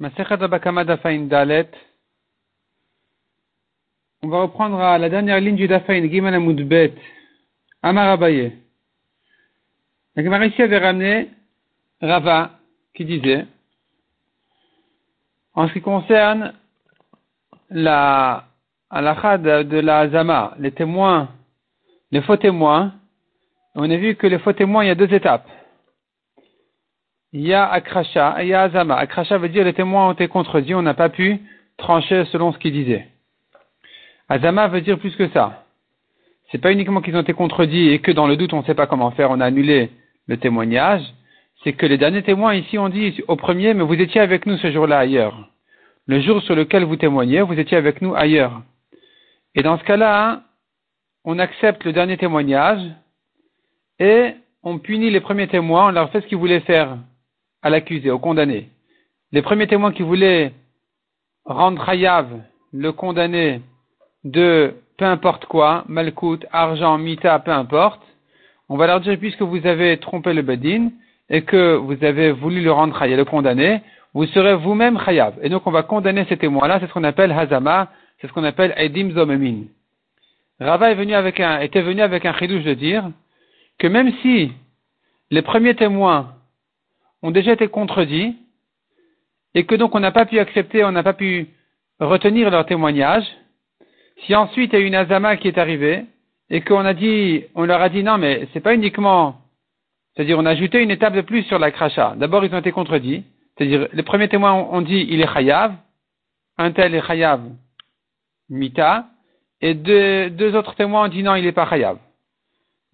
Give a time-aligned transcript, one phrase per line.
[0.00, 0.08] On
[4.28, 6.94] va reprendre la dernière ligne du Dafain, Gimel Amoudbet,
[7.82, 8.52] Amar Abaye.
[10.14, 11.30] La Gemara avait ramené
[12.00, 12.60] Rava,
[12.94, 13.44] qui disait,
[15.54, 16.54] en ce qui concerne
[17.68, 18.44] la
[18.90, 21.28] halakha de la Zama, les témoins,
[22.12, 22.94] les faux témoins,
[23.74, 25.48] on a vu que les faux témoins, il y a deux étapes.
[27.32, 28.96] Il y a Akrasha et il y a Azama.
[28.96, 31.38] Akrasha veut dire les témoins ont été contredits, on n'a pas pu
[31.76, 33.06] trancher selon ce qu'ils disaient.
[34.30, 35.64] Azama veut dire plus que ça.
[36.50, 38.74] C'est pas uniquement qu'ils ont été contredits et que dans le doute on ne sait
[38.74, 39.90] pas comment faire, on a annulé
[40.26, 41.02] le témoignage.
[41.62, 44.56] C'est que les derniers témoins ici ont dit au premier, mais vous étiez avec nous
[44.56, 45.50] ce jour-là ailleurs.
[46.06, 48.62] Le jour sur lequel vous témoignez, vous étiez avec nous ailleurs.
[49.54, 50.44] Et dans ce cas-là,
[51.24, 52.80] on accepte le dernier témoignage
[53.98, 56.96] et on punit les premiers témoins, on leur fait ce qu'ils voulaient faire
[57.62, 58.68] à l'accusé, au condamné.
[59.32, 60.52] Les premiers témoins qui voulaient
[61.44, 62.28] rendre Hayav,
[62.72, 63.60] le condamné,
[64.24, 68.02] de peu importe quoi, malcoute, argent, mita, peu importe,
[68.68, 70.90] on va leur dire, puisque vous avez trompé le Bedin,
[71.30, 73.82] et que vous avez voulu le rendre Hayav, le condamné,
[74.14, 75.34] vous serez vous-même Chayav.
[75.42, 77.88] Et donc on va condamner ces témoins-là, c'est ce qu'on appelle Hazama,
[78.20, 79.64] c'est ce qu'on appelle Edim Zomemin.
[80.60, 83.10] Rava est venu avec un, était venu avec un chidouche de dire
[83.78, 84.52] que même si
[85.30, 86.34] les premiers témoins
[87.22, 88.36] ont déjà été contredits,
[89.54, 91.48] et que donc on n'a pas pu accepter, on n'a pas pu
[92.00, 93.26] retenir leur témoignage,
[94.24, 96.04] si ensuite il y a une azama qui est arrivée,
[96.50, 99.40] et qu'on a dit, on leur a dit non, mais c'est pas uniquement,
[100.14, 102.14] c'est-à-dire on a ajouté une étape de plus sur la cracha.
[102.16, 103.24] D'abord ils ont été contredits,
[103.56, 105.74] c'est-à-dire les premiers témoins ont dit il est chayav,
[106.56, 107.42] un tel est chayav,
[108.48, 109.06] mita,
[109.60, 111.98] et deux, autres témoins ont dit non, il n'est pas chayav.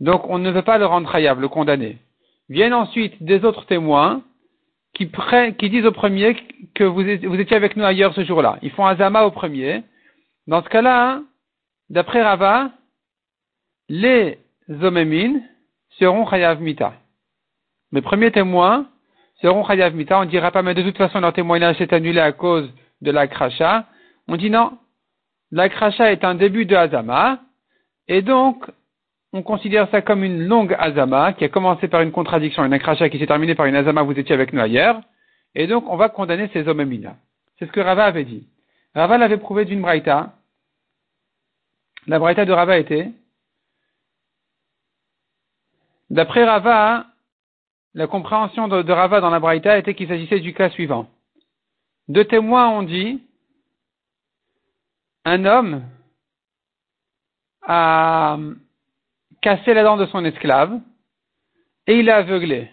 [0.01, 1.99] Donc on ne veut pas le rendre chayav, le condamner.
[2.49, 4.23] Viennent ensuite des autres témoins
[4.95, 5.07] qui,
[5.71, 6.37] disent au premier
[6.75, 8.59] que vous, étiez avec nous ailleurs ce jour-là.
[8.63, 9.83] Ils font azama au premier.
[10.47, 11.21] Dans ce cas-là,
[11.91, 12.71] d'après Rava,
[13.89, 14.39] les
[14.71, 15.43] zomémines
[15.99, 16.95] seront chayav mita.
[17.93, 18.87] Les premiers témoins
[19.41, 20.19] seront chayav mita.
[20.19, 22.71] On ne dira pas, mais de toute façon, leur témoignage est annulé à cause
[23.01, 23.87] de la kracha.
[24.29, 24.79] On dit non.
[25.51, 27.41] La kracha est un début de azama.
[28.07, 28.65] Et donc,
[29.35, 33.09] on considère ça comme une longue azama qui a commencé par une contradiction, une akracha
[33.09, 35.01] qui s'est terminée par une azama, vous étiez avec nous ailleurs,
[35.57, 37.17] et donc on va condamner ces hommes mina.
[37.59, 38.47] C'est ce que Rava avait dit.
[38.95, 40.35] Rava l'avait prouvé d'une braïta.
[42.07, 43.11] La braïta de Rava était,
[46.11, 47.07] d'après Rava,
[47.95, 51.09] la compréhension de, de Rava dans la braïta était qu'il s'agissait du cas suivant.
[52.07, 53.21] Deux témoins ont dit,
[55.25, 55.83] un homme
[57.63, 58.39] a
[59.45, 60.81] cassé la dent de son esclave
[61.87, 62.71] et il est aveuglé.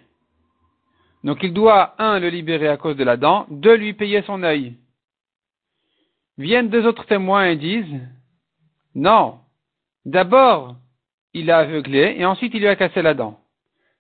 [1.26, 4.42] Donc il doit, un, le libérer à cause de la dent, deux, lui payer son
[4.42, 4.78] œil.
[6.38, 8.00] Viennent deux autres témoins et disent,
[8.96, 9.40] non,
[10.06, 10.78] d'abord
[11.34, 13.38] il a aveuglé et ensuite il lui a cassé la dent.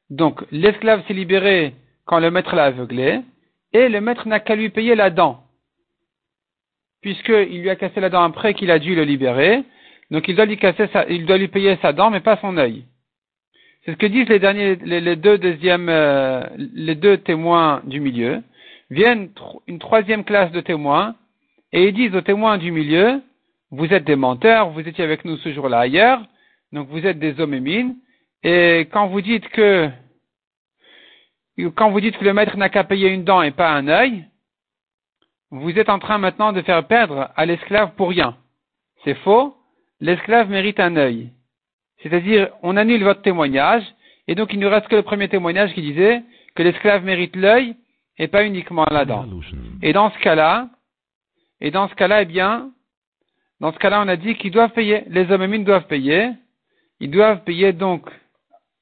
[0.10, 3.20] Donc l'esclave s'est libéré quand le maître l'a aveuglé
[3.74, 5.44] et le maître n'a qu'à lui payer la dent.
[7.02, 9.66] Puisqu'il lui a cassé la dent après qu'il a dû le libérer,
[10.12, 12.58] donc il doit lui casser sa, il doit lui payer sa dent, mais pas son
[12.58, 12.84] œil.
[13.84, 18.44] C'est ce que disent les derniers, les, deux deuxièmes, euh, les deux témoins du milieu.
[18.92, 19.30] Viennent
[19.68, 21.16] une troisième classe de témoins
[21.72, 23.22] et ils disent aux témoins du milieu,
[23.72, 26.22] vous êtes des menteurs, vous étiez avec nous ce jour-là ailleurs,
[26.74, 27.96] donc vous êtes des hommes et mines,
[28.44, 29.90] et quand vous dites que,
[31.76, 34.26] quand vous dites que le maître n'a qu'à payer une dent et pas un œil,
[35.52, 38.36] vous êtes en train maintenant de faire perdre à l'esclave pour rien.
[39.06, 39.56] C'est faux,
[40.02, 41.30] l'esclave mérite un œil.
[42.04, 43.84] C'est-à-dire, on annule votre témoignage,
[44.28, 46.24] et donc il ne reste que le premier témoignage qui disait
[46.56, 47.76] que l'esclave mérite l'œil
[48.18, 49.26] et pas uniquement la dent.
[49.82, 50.68] Et dans ce cas-là,
[51.62, 52.72] et dans ce cas-là, eh bien,
[53.60, 55.04] dans ce cas-là, on a dit qu'ils doivent payer.
[55.08, 56.32] Les hommes mines doivent payer.
[57.00, 58.10] Ils doivent payer donc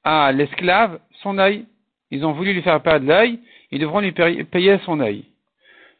[0.02, 1.66] à l'esclave son œil.
[2.10, 3.38] Ils ont voulu lui faire perdre l'œil.
[3.70, 5.26] Ils devront lui payer son œil.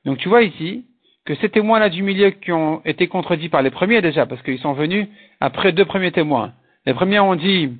[0.06, 0.86] Donc tu vois ici,
[1.30, 4.58] que ces témoins-là du milieu qui ont été contredits par les premiers déjà, parce qu'ils
[4.58, 5.06] sont venus
[5.38, 6.54] après deux premiers témoins.
[6.86, 7.70] Les premiers ont dit,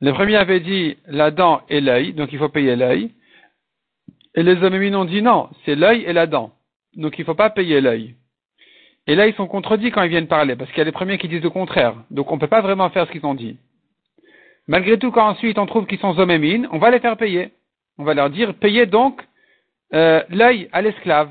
[0.00, 3.10] les premiers avaient dit la dent et l'œil, donc il faut payer l'œil.
[4.36, 6.52] Et les hommes ont dit non, c'est l'œil et la dent.
[6.94, 8.14] Donc il ne faut pas payer l'œil.
[9.08, 11.18] Et là, ils sont contredits quand ils viennent parler, parce qu'il y a les premiers
[11.18, 11.94] qui disent le contraire.
[12.12, 13.56] Donc on ne peut pas vraiment faire ce qu'ils ont dit.
[14.68, 17.50] Malgré tout, quand ensuite on trouve qu'ils sont zomémines, on va les faire payer.
[17.98, 19.20] On va leur dire, payez donc
[19.94, 21.30] euh, l'œil à l'esclave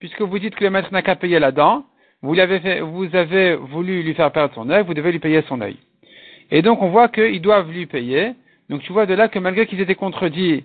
[0.00, 1.84] puisque vous dites que le maître n'a qu'à payer la dent,
[2.22, 5.76] vous, avez voulu lui faire perdre son œil, vous devez lui payer son œil.
[6.50, 8.34] Et donc on voit qu'ils doivent lui payer.
[8.68, 10.64] Donc tu vois de là que malgré qu'ils étaient contredits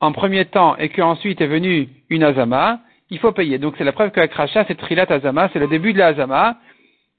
[0.00, 2.80] en premier temps et qu'ensuite est venue une azama,
[3.10, 3.58] il faut payer.
[3.58, 6.08] Donc c'est la preuve que la crachat, c'est Trilat Azama, c'est le début de la
[6.08, 6.58] Azama,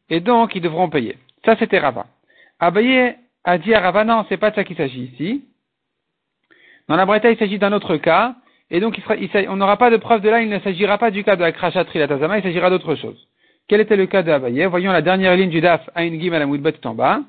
[0.10, 1.18] et donc ils devront payer.
[1.46, 2.06] Ça, c'était Rava.
[2.60, 5.46] Abaye a dit à Rava, non, c'est pas de ça qu'il s'agit ici.
[6.88, 8.36] Dans la Breta, il s'agit d'un autre cas,
[8.74, 9.00] et donc
[9.48, 11.52] on n'aura pas de preuve de là, il ne s'agira pas du cas de la
[11.52, 13.30] crachat Trilat Azama, il s'agira d'autre chose.
[13.68, 16.74] Quel était le cas de Abaye Voyons la dernière ligne du DAF, Ain Gimel Amoudbet
[16.74, 17.22] tout en bas.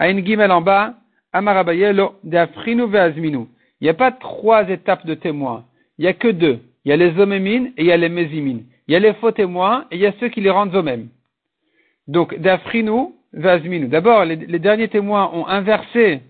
[0.00, 0.94] Ain Gimel en bas,
[1.34, 3.46] Amar Abaye, lo Deafrinu Veazminu.
[3.80, 5.64] Il n'y a pas trois étapes de témoins.
[5.98, 6.60] Il n'y a que deux.
[6.84, 8.64] Il y a les omémines et il y a les mésimines.
[8.88, 11.08] Il y a les faux témoins et il y a ceux qui les rendent eux-mêmes.
[12.08, 13.88] Donc, d'Afrinu, Vazminu.
[13.88, 16.20] D'abord, les, derniers témoins ont inversé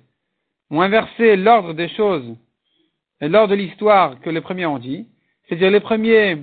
[0.70, 2.36] l'ordre des choses,
[3.28, 5.06] l'ordre de l'histoire que les premiers ont dit.
[5.48, 6.38] C'est-à-dire, les premiers,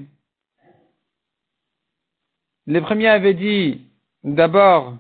[2.68, 3.81] les premiers avaient dit,
[4.24, 4.95] d'abord,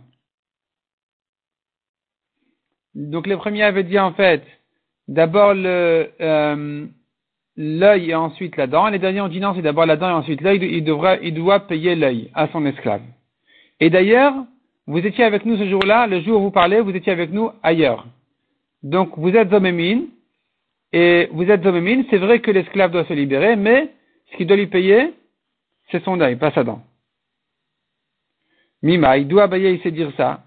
[2.95, 4.43] donc les premiers avaient dit en fait,
[5.07, 6.85] d'abord euh,
[7.55, 8.87] l'œil et ensuite la dent.
[8.89, 10.59] Les derniers ont dit non, c'est d'abord la dent et ensuite l'œil.
[10.61, 10.85] Il,
[11.23, 13.01] il doit payer l'œil à son esclave.
[13.79, 14.33] Et d'ailleurs,
[14.87, 17.51] vous étiez avec nous ce jour-là, le jour où vous parlez, vous étiez avec nous
[17.63, 18.05] ailleurs.
[18.83, 20.07] Donc vous êtes et
[20.93, 23.89] vous êtes Zomémine, c'est vrai que l'esclave doit se libérer, mais
[24.31, 25.13] ce qu'il doit lui payer,
[25.89, 26.81] c'est son œil, pas sa dent.
[28.81, 30.43] Mima, il doit bailler, il sait dire ça.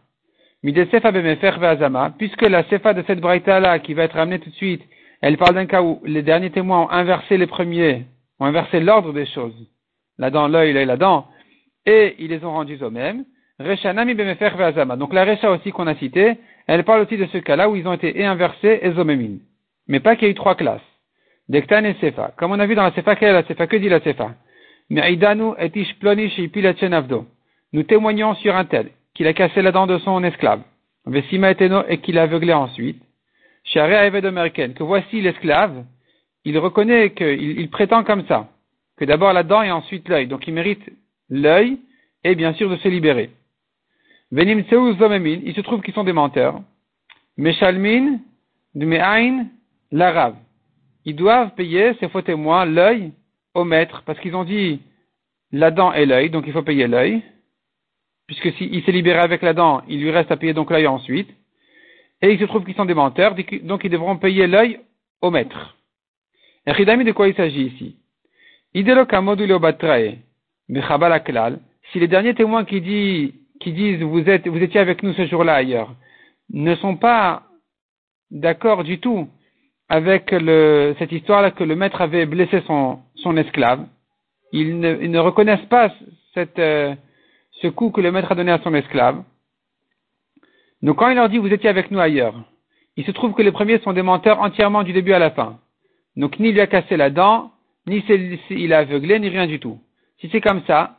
[0.62, 4.82] Puisque la sefa de cette braïta-là, qui va être amenée tout de suite,
[5.20, 8.06] elle parle d'un cas où les derniers témoins ont inversé les premiers,
[8.40, 9.54] ont inversé l'ordre des choses.
[10.18, 11.26] La dent, l'œil, l'œil, la dent,
[11.86, 13.24] et ils les ont rendus aux mêmes.
[13.58, 17.86] Donc la Recha aussi qu'on a citée, elle parle aussi de ce cas-là où ils
[17.86, 19.40] ont été inversés et zomémines.
[19.88, 20.80] Mais pas qu'il y ait eu trois classes.
[21.48, 22.32] Dektan et Sefa.
[22.36, 23.66] Comme on a vu dans la Sefa, quelle est la Sefa?
[23.66, 24.34] Que dit la Sefa?
[27.72, 30.62] Nous témoignons sur un tel, qu'il a cassé la dent de son esclave.
[31.06, 33.02] Vesima et qu'il a aveuglé ensuite
[33.72, 35.84] que voici l'esclave,
[36.44, 38.48] il reconnaît qu'il il prétend comme ça,
[38.96, 40.26] que d'abord la dent et ensuite l'œil.
[40.26, 40.82] Donc il mérite
[41.30, 41.78] l'œil
[42.22, 43.30] et bien sûr de se libérer.
[44.30, 46.60] Venim il se trouve qu'ils sont des menteurs.
[47.36, 48.18] Meshalmin,
[48.74, 49.46] de Me'ain,
[49.94, 50.36] l'arabe.
[51.04, 53.12] Ils doivent payer, ces faux témoins, l'œil
[53.54, 54.80] au maître, parce qu'ils ont dit
[55.52, 57.22] la dent et l'œil, donc il faut payer l'œil.
[58.26, 61.30] Puisque s'il s'est libéré avec la dent, il lui reste à payer donc l'œil ensuite
[62.22, 64.80] et il se trouve qu'ils sont des menteurs, donc ils devront payer l'œil
[65.20, 65.76] au maître.
[66.66, 67.96] Et de quoi il s'agit ici?
[71.92, 75.94] Si les derniers témoins qui, disent vous, êtes, vous étiez avec nous ce jour-là ailleurs
[76.50, 77.42] ne sont pas
[78.30, 79.28] d'accord du tout
[79.94, 80.34] avec
[80.98, 83.86] cette histoire-là que le maître avait blessé son, esclave,
[84.50, 85.92] ils ne, reconnaissent pas
[86.36, 86.94] euh,
[87.62, 89.22] ce coup que le maître a donné à son esclave,
[90.82, 92.34] donc quand il leur dit vous étiez avec nous ailleurs,
[92.96, 95.60] il se trouve que les premiers sont des menteurs entièrement du début à la fin.
[96.16, 97.52] Donc ni il lui a cassé la dent,
[97.86, 98.04] ni
[98.50, 99.78] il a aveuglé, ni rien du tout.
[100.20, 100.98] Si c'est comme ça,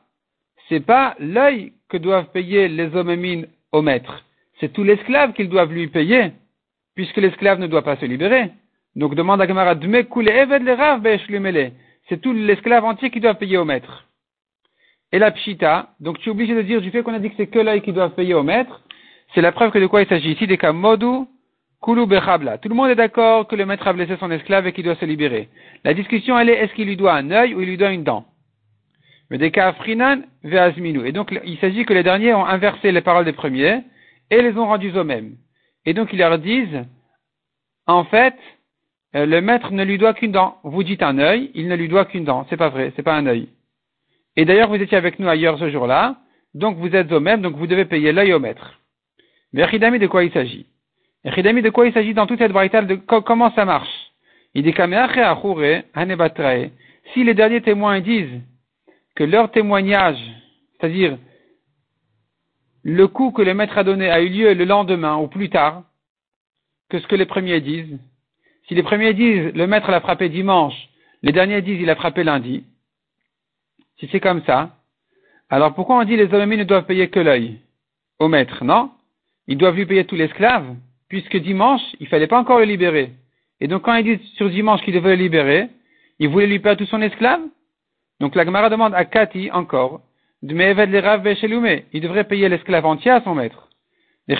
[0.70, 4.24] c'est pas l'œil que doivent payer les hommes au maître.
[4.62, 6.32] C'est tout l'esclave qu'ils doivent lui payer,
[6.96, 8.52] puisque l'esclave ne doit pas se libérer.
[8.96, 9.76] Donc demande à Gamara,
[12.08, 14.06] c'est tout l'esclave entier qui doit payer au maître.
[15.12, 17.36] Et la pshita, donc tu es obligé de dire du fait qu'on a dit que
[17.38, 18.82] c'est que l'œil qui doit payer au maître,
[19.34, 21.26] c'est la preuve que de quoi il s'agit ici, des cas modu
[21.82, 22.58] kulu bechabla.
[22.58, 24.96] Tout le monde est d'accord que le maître a blessé son esclave et qu'il doit
[24.96, 25.50] se libérer.
[25.84, 28.04] La discussion, elle est, est-ce qu'il lui doit un œil ou il lui doit une
[28.04, 28.26] dent?
[29.30, 31.06] Mais des cas frinan ve'azminu.
[31.08, 33.82] Et donc, il s'agit que les derniers ont inversé les paroles des premiers
[34.30, 35.36] et les ont rendus aux mêmes.
[35.86, 36.84] Et donc, ils leur disent,
[37.88, 38.36] en fait,
[39.16, 40.58] le maître ne lui doit qu'une dent.
[40.64, 42.46] Vous dites un œil, il ne lui doit qu'une dent.
[42.50, 43.48] C'est pas vrai, c'est pas un œil.
[44.36, 46.18] Et d'ailleurs, vous étiez avec nous ailleurs ce jour-là,
[46.54, 48.80] donc vous êtes aux mêmes, donc vous devez payer l'œil au maître.
[49.54, 50.66] Mais de quoi il s'agit?
[51.24, 54.12] Echidami, de quoi il s'agit dans toute cette braïta de comment ça marche?
[54.54, 54.74] Il dit
[57.14, 58.42] si les derniers témoins disent
[59.16, 60.20] que leur témoignage,
[60.74, 61.18] c'est-à-dire
[62.84, 65.84] le coup que le maître a donné a eu lieu le lendemain ou plus tard
[66.90, 67.98] que ce que les premiers disent,
[68.68, 70.76] si les premiers disent le maître l'a frappé dimanche,
[71.22, 72.64] les derniers disent il a frappé lundi,
[74.00, 74.76] si c'est comme ça,
[75.50, 77.60] alors pourquoi on dit les hommes ne doivent payer que l'œil
[78.20, 78.92] au maître, non
[79.48, 80.76] ils doivent lui payer tout l'esclave,
[81.08, 83.12] puisque dimanche, il fallait pas encore le libérer.
[83.60, 85.70] Et donc, quand il dit sur dimanche qu'il devait le libérer,
[86.20, 87.42] il voulait lui payer tout son esclave.
[88.20, 90.02] Donc, la Gemara demande à Kati encore,
[90.42, 90.54] de
[91.94, 93.70] il devrait payer l'esclave entier à son maître.
[94.28, 94.36] Les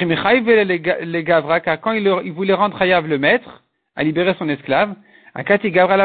[1.24, 3.64] car quand il, voulait rendre Hayav le maître,
[3.96, 4.96] à libérer son esclave,
[5.34, 5.98] à Kati Gavra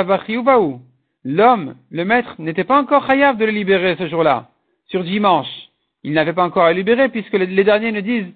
[1.23, 4.49] L'homme, le maître, n'était pas encore Hayav de le libérer ce jour-là,
[4.87, 5.69] sur dimanche.
[6.03, 8.33] Il n'avait pas encore à libérer, puisque les derniers ne disent,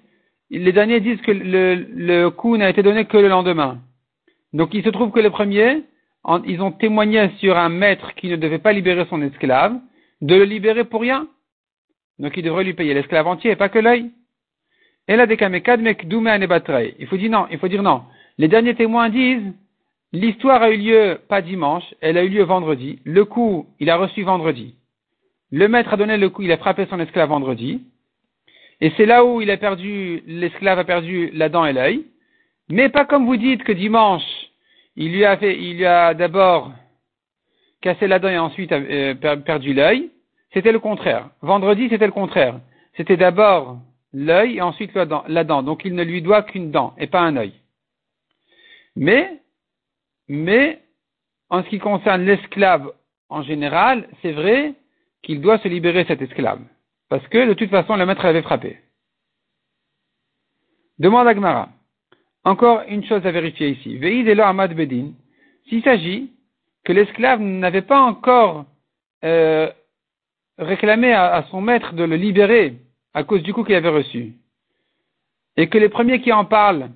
[0.51, 3.79] les derniers disent que le, coup n'a été donné que le lendemain.
[4.53, 5.83] Donc il se trouve que les premiers
[6.45, 9.79] ils ont témoigné sur un maître qui ne devait pas libérer son esclave,
[10.21, 11.27] de le libérer pour rien.
[12.19, 14.11] Donc il devrait lui payer l'esclave entier et pas que l'œil.
[15.07, 18.03] Et là, il faut dire non, il faut dire non.
[18.37, 19.53] Les derniers témoins disent,
[20.11, 22.99] l'histoire a eu lieu pas dimanche, elle a eu lieu vendredi.
[23.05, 24.75] Le coup, il a reçu vendredi.
[25.51, 27.81] Le maître a donné le coup, il a frappé son esclave vendredi.
[28.81, 32.05] Et c'est là où il a perdu, l'esclave a perdu la dent et l'œil.
[32.69, 34.25] Mais pas comme vous dites que dimanche,
[34.95, 36.71] il lui a il lui a d'abord
[37.81, 40.09] cassé la dent et ensuite euh, perdu l'œil.
[40.53, 41.29] C'était le contraire.
[41.41, 42.59] Vendredi, c'était le contraire.
[42.97, 43.77] C'était d'abord
[44.13, 45.63] l'œil et ensuite la dent.
[45.63, 47.53] Donc il ne lui doit qu'une dent et pas un œil.
[48.95, 49.41] Mais,
[50.27, 50.81] mais,
[51.49, 52.91] en ce qui concerne l'esclave
[53.29, 54.73] en général, c'est vrai
[55.23, 56.61] qu'il doit se libérer cet esclave.
[57.09, 58.79] Parce que de toute façon, le maître l'avait frappé.
[60.99, 61.69] Demande à.
[62.45, 63.97] Encore une chose à vérifier ici.
[63.97, 65.11] Veïd et Ahmad Bedin.
[65.67, 66.31] S'il s'agit
[66.83, 68.65] que l'esclave n'avait pas encore
[69.23, 69.69] euh,
[70.57, 72.77] réclamé à, son maître de le libérer
[73.13, 74.33] à cause du coup qu'il avait reçu,
[75.57, 76.89] et que les premiers qui en parlent,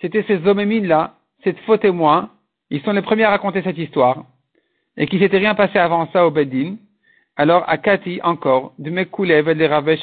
[0.00, 2.30] c'était ces homémines-là, ces faux témoins,
[2.70, 4.24] ils sont les premiers à raconter cette histoire,
[4.96, 6.76] et qu'il s'était rien passé avant ça au Bedin,
[7.36, 9.96] alors à Kati encore, de Mekoulev de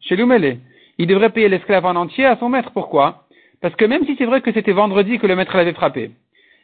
[0.00, 0.58] chez.
[0.98, 2.70] Il devrait payer l'esclave en entier à son maître.
[2.72, 3.26] Pourquoi?
[3.60, 6.10] Parce que même si c'est vrai que c'était vendredi que le maître l'avait frappé,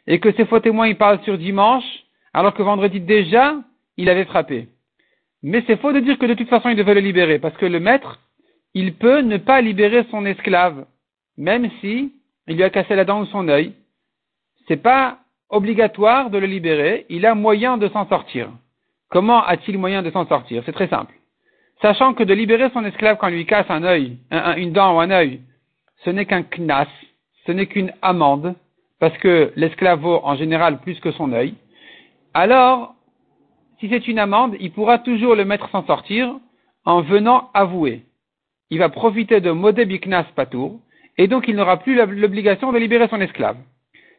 [0.07, 1.83] et que ces faux témoins ils parlent sur dimanche,
[2.33, 3.55] alors que vendredi déjà,
[3.97, 4.67] il avait frappé.
[5.43, 7.65] Mais c'est faux de dire que de toute façon il devait le libérer, parce que
[7.65, 8.19] le maître,
[8.73, 10.85] il peut ne pas libérer son esclave,
[11.37, 12.13] même si
[12.47, 13.73] il lui a cassé la dent ou son œil.
[14.67, 18.49] C'est pas obligatoire de le libérer, il a moyen de s'en sortir.
[19.09, 20.63] Comment a-t-il moyen de s'en sortir?
[20.65, 21.13] C'est très simple.
[21.81, 24.17] Sachant que de libérer son esclave quand il lui casse un œil,
[24.57, 25.41] une dent ou un œil,
[26.05, 26.87] ce n'est qu'un knas,
[27.45, 28.55] ce n'est qu'une amende,
[28.99, 31.55] parce que l'esclave vaut en général plus que son œil,
[32.33, 32.95] alors,
[33.79, 36.33] si c'est une amende, il pourra toujours le mettre s'en sortir
[36.85, 38.03] en venant avouer.
[38.69, 40.79] Il va profiter de modé biknas patour,
[41.17, 43.57] et donc il n'aura plus l'obligation de libérer son esclave.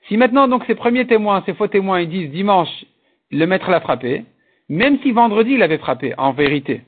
[0.08, 2.84] Si maintenant donc ces premiers témoins, ces faux témoins, ils disent dimanche,
[3.30, 4.24] le maître l'a frappé,
[4.68, 6.82] même si vendredi il l'avait frappé, en vérité.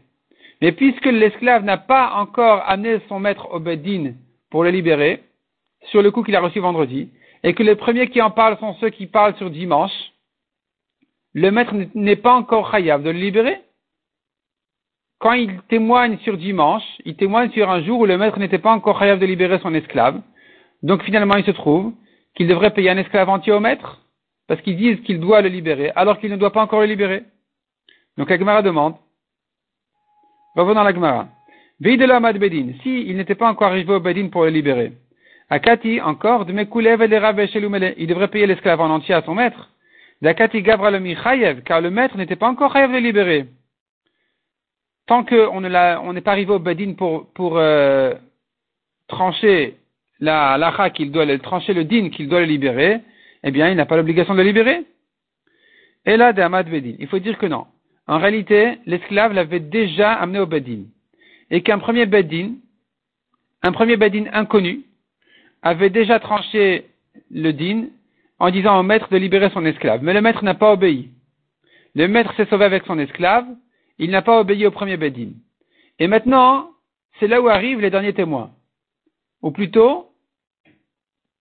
[0.60, 4.14] Mais puisque l'esclave n'a pas encore amené son maître au bedin
[4.50, 5.22] pour le libérer
[5.90, 7.10] sur le coup qu'il a reçu vendredi,
[7.42, 9.92] et que les premiers qui en parlent sont ceux qui parlent sur dimanche,
[11.34, 13.60] le maître n'est pas encore chayav de le libérer.
[15.18, 18.72] Quand il témoigne sur dimanche, il témoigne sur un jour où le maître n'était pas
[18.72, 20.20] encore chayav de libérer son esclave.
[20.82, 21.92] Donc finalement, il se trouve
[22.34, 24.00] qu'il devrait payer un esclave entier au maître,
[24.46, 27.22] parce qu'ils disent qu'il doit le libérer, alors qu'il ne doit pas encore le libérer.
[28.16, 28.96] Donc la Gemara demande,
[30.56, 31.28] revenons à la Gemara.
[31.80, 34.92] Bedin, si il n'était pas encore arrivé au Bedin pour le libérer.
[35.50, 39.70] Akati, encore, de Mekulev et il devrait payer l'esclave en entier à son maître.
[40.22, 43.46] Dakati Gavra le car le maître n'était pas encore chayev de libérer.
[45.06, 48.14] Tant qu'on n'est pas arrivé au Bedin pour, pour euh,
[49.08, 49.76] trancher
[50.20, 53.00] la lacha qu'il doit trancher le din qu'il doit le libérer,
[53.42, 54.84] eh bien, il n'a pas l'obligation de le libérer.
[56.06, 56.94] Et là, de Bedin.
[56.98, 57.66] Il faut dire que non.
[58.06, 60.84] En réalité, l'esclave l'avait déjà amené au Bedin
[61.50, 62.54] et qu'un premier Bedin,
[63.62, 64.82] un premier Bedin inconnu,
[65.62, 66.86] avait déjà tranché
[67.30, 67.86] le din
[68.38, 70.02] en disant au maître de libérer son esclave.
[70.02, 71.10] Mais le maître n'a pas obéi.
[71.94, 73.46] Le maître s'est sauvé avec son esclave,
[73.98, 75.30] il n'a pas obéi au premier Bedin.
[75.98, 76.70] Et maintenant,
[77.18, 78.50] c'est là où arrivent les derniers témoins.
[79.44, 80.08] Ou plutôt,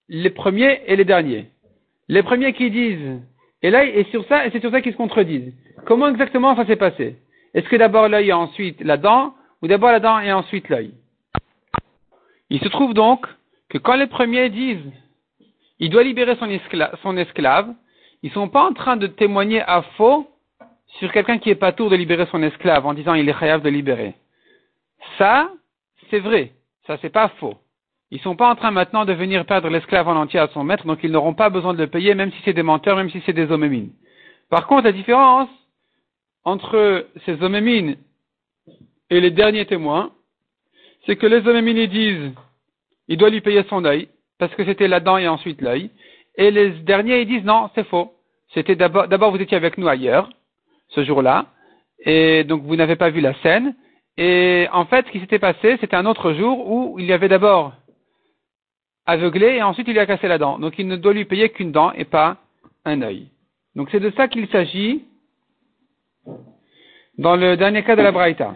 [0.09, 1.47] les premiers et les derniers.
[2.09, 3.21] Les premiers qui disent,
[3.61, 5.53] et là, et sur ça, et c'est sur ça qu'ils se contredisent.
[5.85, 7.15] Comment exactement ça s'est passé?
[7.53, 10.93] Est-ce que d'abord l'œil et ensuite la dent, ou d'abord la dent et ensuite l'œil?
[12.49, 13.25] Il se trouve donc
[13.69, 14.91] que quand les premiers disent
[15.79, 16.49] il doit libérer son,
[17.17, 17.73] esclave,
[18.21, 20.29] ils ne sont pas en train de témoigner à faux
[20.99, 23.61] sur quelqu'un qui est pas tour de libérer son esclave en disant il est khayaf
[23.61, 24.13] de libérer.
[25.17, 25.49] Ça,
[26.09, 26.51] c'est vrai.
[26.85, 27.55] Ça, c'est pas faux.
[28.13, 30.85] Ils sont pas en train maintenant de venir perdre l'esclave en entier à son maître,
[30.85, 33.23] donc ils n'auront pas besoin de le payer, même si c'est des menteurs, même si
[33.25, 33.89] c'est des homémines.
[34.51, 35.49] Par contre, la différence
[36.43, 37.97] entre ces homémines
[39.09, 40.11] et les derniers témoins,
[41.07, 42.33] c'est que les hommes disent
[43.07, 45.89] il doit lui payer son œil, parce que c'était la dent et ensuite l'œil,
[46.35, 48.13] et les derniers ils disent non, c'est faux.
[48.53, 50.29] C'était d'abord, d'abord vous étiez avec nous ailleurs,
[50.89, 51.47] ce jour-là,
[52.05, 53.73] et donc vous n'avez pas vu la scène,
[54.17, 57.27] et en fait ce qui s'était passé, c'était un autre jour où il y avait
[57.27, 57.73] d'abord
[59.05, 60.59] aveuglé et ensuite il lui a cassé la dent.
[60.59, 62.37] Donc il ne doit lui payer qu'une dent et pas
[62.85, 63.27] un œil.
[63.75, 65.05] Donc c'est de ça qu'il s'agit
[67.17, 68.55] dans le dernier cas de la Braïta.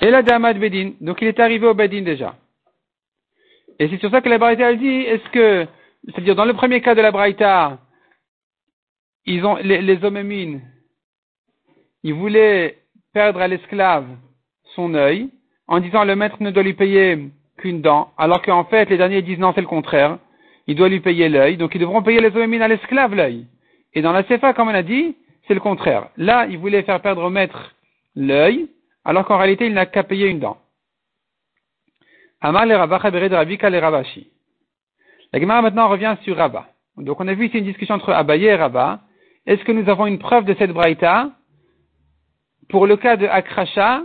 [0.00, 2.36] Et là, Damad Bedin, donc il est arrivé au Bedin déjà.
[3.78, 5.66] Et c'est sur ça que la Braïta elle dit, est-ce que,
[6.04, 7.78] c'est-à-dire dans le premier cas de la Braïta,
[9.24, 10.62] ils ont, les, les homémines,
[12.02, 12.78] ils voulaient
[13.12, 14.06] perdre à l'esclave
[14.74, 15.30] son œil,
[15.68, 19.22] en disant le maître ne doit lui payer qu'une dent, alors qu'en fait les derniers
[19.22, 20.18] disent non c'est le contraire,
[20.66, 23.46] il doit lui payer l'œil, donc ils devront payer les homémines à l'esclave l'œil.
[23.94, 26.08] Et dans la CFA, comme on a dit, c'est le contraire.
[26.16, 27.74] Là, il voulait faire perdre au maître
[28.14, 28.68] l'œil,
[29.04, 30.58] alors qu'en réalité il n'a qu'à payer une dent.
[32.42, 32.50] Le
[33.70, 34.28] de Rabashi.
[35.32, 36.66] La Gemara maintenant revient sur Rabba.
[36.96, 39.00] Donc on a vu ici une discussion entre Abaye et Rabba.
[39.46, 41.30] Est-ce que nous avons une preuve de cette braïta?
[42.68, 44.02] Pour le cas de Akrasha,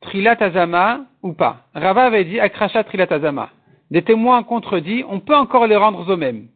[0.00, 1.66] Trilat Azama ou pas?
[1.74, 3.50] Rabba avait dit Akrasha, Trilat Azama.
[3.90, 6.48] Des témoins contredits, on peut encore les rendre eux-mêmes.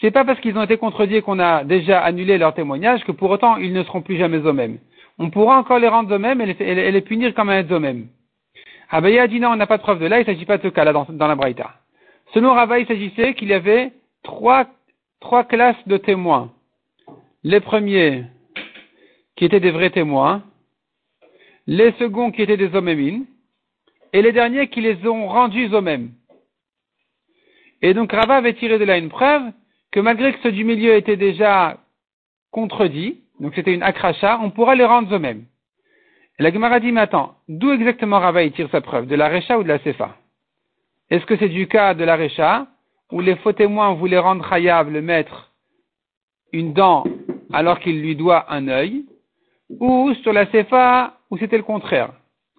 [0.00, 3.30] C'est pas parce qu'ils ont été contredits qu'on a déjà annulé leur témoignage que pour
[3.30, 4.78] autant ils ne seront plus jamais eux-mêmes.
[5.18, 6.46] On pourra encore les rendre eux-mêmes et
[6.90, 8.08] les, punir comme eux-mêmes.
[8.90, 10.58] Abaye a dit non, on n'a pas de preuve de là, il ne s'agit pas
[10.58, 11.74] de ce cas-là dans, la Braïta.
[12.32, 14.66] Selon Rabba, il s'agissait qu'il y avait trois,
[15.20, 16.50] trois classes de témoins.
[17.44, 18.24] Les premiers
[19.36, 20.42] qui étaient des vrais témoins,
[21.66, 26.10] les seconds qui étaient des hommes et les derniers qui les ont rendus eux-mêmes.
[27.82, 29.42] Et donc Rava avait tiré de là une preuve
[29.90, 31.78] que malgré que ceux du milieu étaient déjà
[32.50, 35.44] contredits, donc c'était une akracha, on pourra les rendre eux-mêmes.
[36.38, 39.06] Et la Gemara dit, mais attends, d'où exactement Rava tire sa preuve?
[39.06, 40.16] De la Recha ou de la Sefa?
[41.10, 42.66] Est-ce que c'est du cas de la Recha,
[43.12, 45.52] où les faux témoins voulaient rendre Hayav, le maître,
[46.52, 47.04] une dent
[47.52, 49.04] alors qu'il lui doit un œil,
[49.70, 52.10] ou sur la Sefa, où c'était le contraire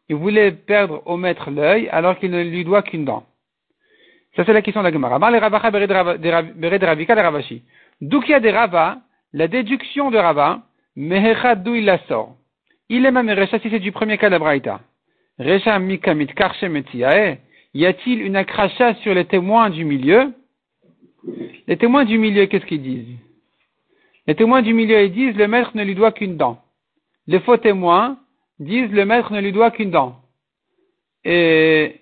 [0.10, 3.26] Il voulait perdre au maître l'œil alors qu'il ne lui doit qu'une dent.
[4.36, 5.18] Ça, c'est la question de la Gemara.
[5.18, 5.20] Y
[8.34, 8.98] a des Rava,
[9.34, 10.62] la déduction de Rava,
[10.96, 12.36] Mehechad d'où il la sort.
[12.90, 14.38] Il est même Recha si c'est du premier cas de.
[15.40, 16.28] Recha mikamit
[17.74, 20.34] Y a-t-il une akracha sur les témoins du milieu?
[21.68, 23.18] Les témoins du milieu, qu'est-ce qu'ils disent?
[24.28, 26.62] Les témoins du milieu, ils disent le maître ne lui doit qu'une dent.
[27.28, 28.20] Les faux témoins
[28.60, 30.22] disent le maître ne lui doit qu'une dent.
[31.24, 32.02] Et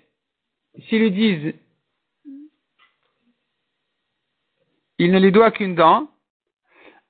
[0.88, 1.54] s'ils lui disent
[4.98, 6.08] il ne lui doit qu'une dent,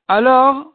[0.09, 0.73] alors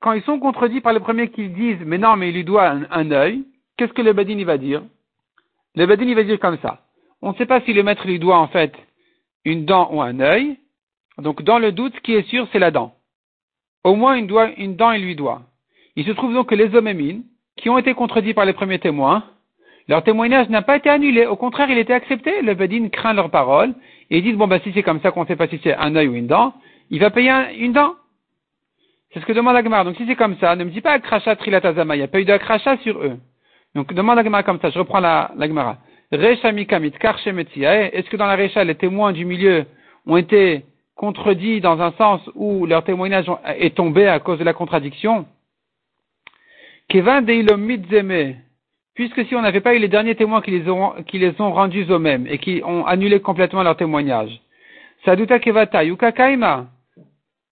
[0.00, 2.70] quand ils sont contredits par les premiers qui disent, mais non, mais il lui doit
[2.70, 3.44] un, œil,
[3.76, 4.82] qu'est-ce que le Badin va dire?
[5.74, 6.84] Le Badin il va dire comme ça.
[7.20, 8.74] On ne sait pas si le maître lui doit en fait
[9.44, 10.56] une dent ou un œil.
[11.18, 12.94] Donc dans le doute, ce qui est sûr, c'est la dent.
[13.84, 15.42] Au moins une, une dent il lui doit.
[15.98, 17.24] Il se trouve donc que les hommes
[17.56, 19.24] qui ont été contredits par les premiers témoins,
[19.88, 21.26] leur témoignage n'a pas été annulé.
[21.26, 22.40] Au contraire, il était accepté.
[22.40, 23.74] Le Badin craint leurs paroles
[24.08, 25.74] et ils disent, bon, bah, si c'est comme ça qu'on ne sait pas si c'est
[25.74, 26.54] un œil ou une dent,
[26.90, 27.94] il va payer une dent.
[29.12, 29.84] C'est ce que demande Agmar.
[29.84, 32.20] Donc si c'est comme ça, ne me dis pas Akrasha Trilatazama, il n'y a pas
[32.20, 33.18] eu d'Akrasha sur eux.
[33.74, 35.78] Donc demande Agmar comme ça, je reprends la, l'Agmara.
[36.12, 39.66] Recha Mikamit est-ce que dans la Recha, les témoins du milieu
[40.06, 44.52] ont été contredits dans un sens où leur témoignage est tombé à cause de la
[44.52, 45.26] contradiction?
[48.94, 52.38] Puisque si on n'avait pas eu les derniers témoins qui les ont, rendus eux-mêmes et
[52.38, 54.40] qui ont annulé complètement leur témoignage,
[55.04, 55.82] Saduta Kevata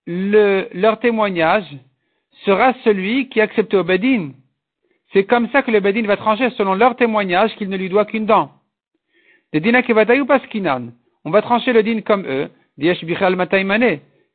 [0.07, 1.67] leur témoignage
[2.45, 3.85] sera celui qui accepte au.
[5.13, 8.05] C'est comme ça que le Bedin va trancher selon leur témoignage qu'il ne lui doit
[8.05, 8.51] qu'une dent.
[11.25, 12.51] On va trancher le din comme eux,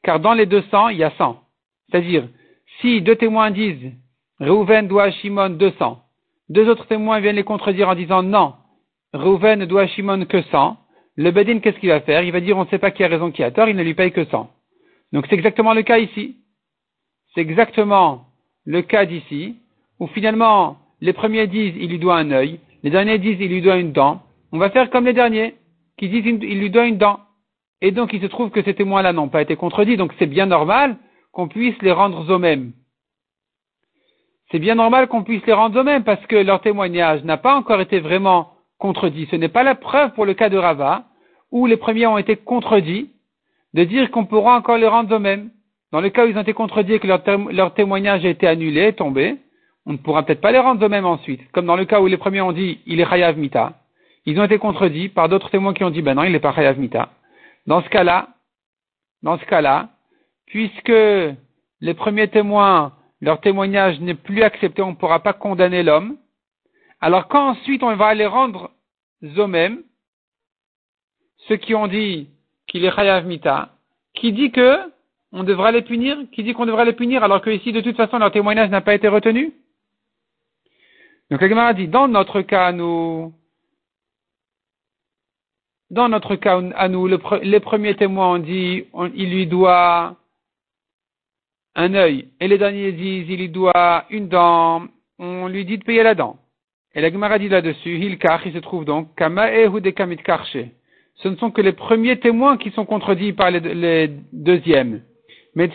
[0.04, 1.40] car dans les deux sangs, il y a 100.
[1.90, 2.28] C'est-à-dire,
[2.80, 3.92] si deux témoins disent,
[4.42, 6.00] Reuven doit à Shimon 200,
[6.50, 8.56] deux autres témoins viennent les contredire en disant non,
[9.14, 10.78] Reuven ne doit à Shimon que 100,
[11.16, 12.24] le Bedin, qu'est-ce qu'il va faire?
[12.24, 13.84] Il va dire on ne sait pas qui a raison, qui a tort, il ne
[13.84, 14.50] lui paye que 100.
[15.14, 16.38] Donc c'est exactement le cas ici.
[17.36, 18.26] C'est exactement
[18.66, 19.58] le cas d'ici,
[20.00, 23.62] où finalement les premiers disent il lui doit un œil, les derniers disent il lui
[23.62, 24.24] doit une dent.
[24.52, 25.54] On va faire comme les derniers,
[26.00, 27.20] qui disent il lui doit une dent.
[27.80, 30.48] Et donc il se trouve que ces témoins-là n'ont pas été contredits, donc c'est bien
[30.48, 30.98] normal
[31.32, 32.72] qu'on puisse les rendre eux-mêmes.
[34.52, 37.80] C'est bien normal qu'on puisse les rendre eux-mêmes parce que leur témoignage n'a pas encore
[37.80, 39.28] été vraiment contredit.
[39.32, 41.06] Ce n'est pas la preuve pour le cas de Rava,
[41.52, 43.10] où les premiers ont été contredits,
[43.74, 45.52] de dire qu'on pourra encore les rendre eux-mêmes.
[45.94, 48.94] Dans le cas où ils ont été contredits et que leur, témoignage a été annulé,
[48.94, 49.38] tombé,
[49.86, 51.42] on ne pourra peut-être pas les rendre eux-mêmes ensuite.
[51.52, 53.74] Comme dans le cas où les premiers ont dit il est Chayav Mita.
[54.26, 56.54] Ils ont été contredits par d'autres témoins qui ont dit ben non, il n'est pas
[56.54, 57.10] Chayav Mita.
[57.68, 58.30] Dans ce cas-là,
[59.24, 59.90] dans ce cas-là,
[60.48, 60.92] puisque
[61.82, 66.18] les premiers témoins, leur témoignage n'est plus accepté, on ne pourra pas condamner l'homme.
[67.00, 68.72] Alors quand ensuite on va les rendre
[69.24, 69.84] eux-mêmes,
[71.48, 72.30] ceux qui ont dit
[72.68, 73.70] qu'il est chayav mita,
[74.14, 74.92] qui dit que
[75.32, 77.96] on devra les punir, qui dit qu'on devra les punir alors que ici de toute
[77.96, 79.54] façon leur témoignage n'a pas été retenu.
[81.30, 83.34] Donc la dit dans notre cas nous
[85.92, 87.06] dans notre cas à nous,
[87.44, 90.16] les premiers témoins ont dit, il lui doit
[91.76, 94.84] un œil, et les derniers disent, il lui doit une dent,
[95.20, 96.38] on lui dit de payer la dent.
[96.94, 101.62] Et la Gemara dit là-dessus, Hilkach, il se trouve donc, Kama Ce ne sont que
[101.62, 105.02] les premiers témoins qui sont contredits par les, deuxièmes.
[105.56, 105.70] Mais.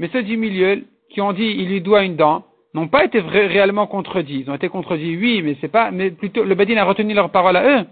[0.00, 3.20] Mais ceux du milieu, qui ont dit, il lui doit une dent, n'ont pas été
[3.20, 4.40] réellement contredits.
[4.40, 7.30] Ils ont été contredits, oui, mais c'est pas, mais plutôt, le Badin a retenu leur
[7.30, 7.86] parole à eux.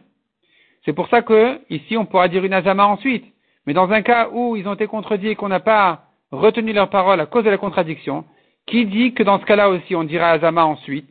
[0.85, 3.25] C'est pour ça que, ici, on pourra dire une azama ensuite.
[3.67, 6.91] Mais dans un cas où ils ont été contredits et qu'on n'a pas retenu leur
[6.91, 8.25] parole à cause de la contradiction,
[8.67, 11.09] qui dit que dans ce cas-là aussi on dira azama ensuite?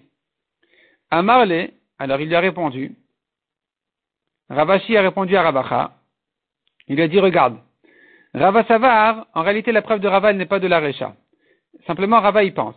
[1.12, 2.96] Amarle, alors il lui a répondu,
[4.50, 5.94] Ravashi a répondu à Rabacha,
[6.88, 7.58] il lui a dit, regarde,
[8.36, 11.16] Rava Savar, en réalité la preuve de Rava, n'est pas de la Recha.
[11.88, 12.76] Simplement Rava y pense.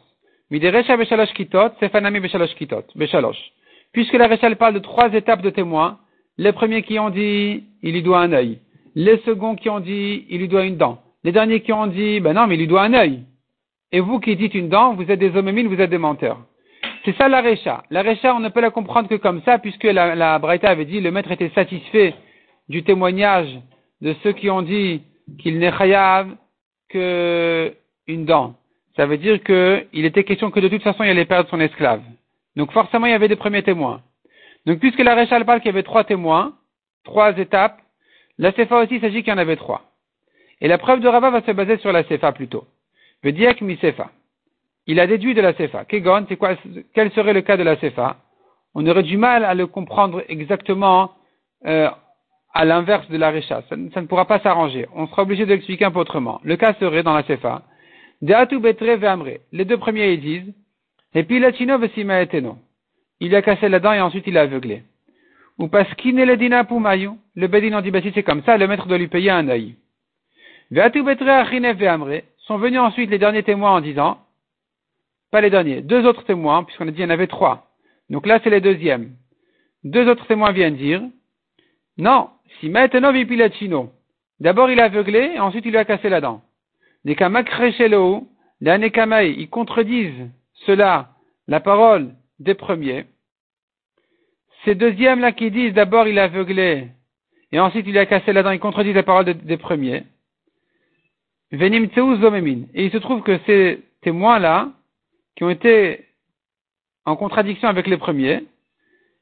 [0.51, 3.39] Miderecha beshalosh kitot, sefanami beshalosh kitot, beshalosh.
[3.93, 5.99] Puisque la Recha parle de trois étapes de témoins,
[6.39, 8.61] les premiers qui ont dit, il lui doit un œil.
[8.95, 11.03] Les seconds qui ont dit, il lui doit une dent.
[11.25, 13.25] Les derniers qui ont dit, ben non, mais il lui doit un œil.
[13.91, 16.41] Et vous qui dites une dent, vous êtes des homémines, vous êtes des menteurs.
[17.05, 17.85] C'est ça la Recha.
[17.91, 18.03] La
[18.35, 21.11] on ne peut la comprendre que comme ça, puisque la, la Braïta avait dit, le
[21.11, 22.15] maître était satisfait
[22.69, 23.49] du témoignage
[24.01, 25.03] de ceux qui ont dit
[25.39, 26.29] qu'il n'est chayav
[26.89, 27.75] que
[28.07, 28.55] une dent.
[28.97, 32.03] Ça veut dire qu'il était question que de toute façon il allait perdre son esclave.
[32.57, 34.03] Donc forcément il y avait des premiers témoins.
[34.67, 36.55] Donc puisque la Réchal parle qu'il y avait trois témoins,
[37.05, 37.79] trois étapes,
[38.39, 39.88] la Sefa aussi s'agit qu'il y en avait trois.
[40.61, 42.65] Et la preuve de Rava va se baser sur la Sefa plutôt.
[43.23, 44.11] Que mi Sefa.
[44.87, 45.85] Il a déduit de la Sefa.
[45.85, 46.57] Kegon, c'est quoi,
[46.95, 48.17] quel serait le cas de la Sefa?
[48.75, 51.13] On aurait du mal à le comprendre exactement
[51.67, 51.91] euh,
[52.55, 53.63] à l'inverse de la Récha.
[53.69, 54.87] Ça, ne pourra pas s'arranger.
[54.95, 56.41] On sera obligé de l'expliquer un peu autrement.
[56.43, 57.63] Le cas serait dans la Sefa
[58.21, 59.39] Deatu betre ve'amre.
[59.53, 60.55] Les deux premiers ils disent,
[61.15, 62.59] et puis latino eteno.
[63.21, 64.83] Il a cassé la dent et ensuite il a aveuglé.
[65.59, 67.11] Ou parce qu'il le dina pumayu.
[67.35, 69.49] Le bedin en dit, bah si c'est comme ça, le maître doit lui payer un
[69.49, 69.77] œil.
[69.77, 70.58] Ve'atu betre achine ve'amre.
[70.71, 74.19] Sont venus ensuite les derniers témoins en disant,
[75.31, 77.71] pas les derniers, deux autres témoins, puisqu'on a dit qu'il y en avait trois.
[78.09, 79.13] Donc là, c'est les deuxièmes.
[79.85, 81.03] Deux autres témoins viennent dire,
[81.99, 83.93] non, si maintenant latino.
[84.41, 86.43] D'abord il a aveuglé, et ensuite il lui a cassé la dent.
[87.05, 87.17] Les
[88.61, 90.29] Nekamaï, ils contredisent
[90.67, 91.11] cela,
[91.47, 93.07] la parole des premiers.
[94.65, 96.89] Ces deuxièmes-là qui disent d'abord il a aveuglé
[97.53, 100.05] et ensuite il a cassé la dent, ils contredisent la parole des premiers.
[101.51, 101.89] Venim
[102.75, 104.73] Et il se trouve que ces témoins-là,
[105.37, 106.07] qui ont été
[107.05, 108.45] en contradiction avec les premiers,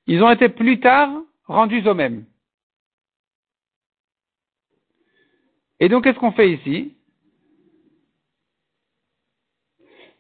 [0.06, 1.10] ils ont été plus tard
[1.44, 2.24] rendus aux mêmes.
[5.78, 6.94] Et donc, qu'est-ce qu'on fait ici?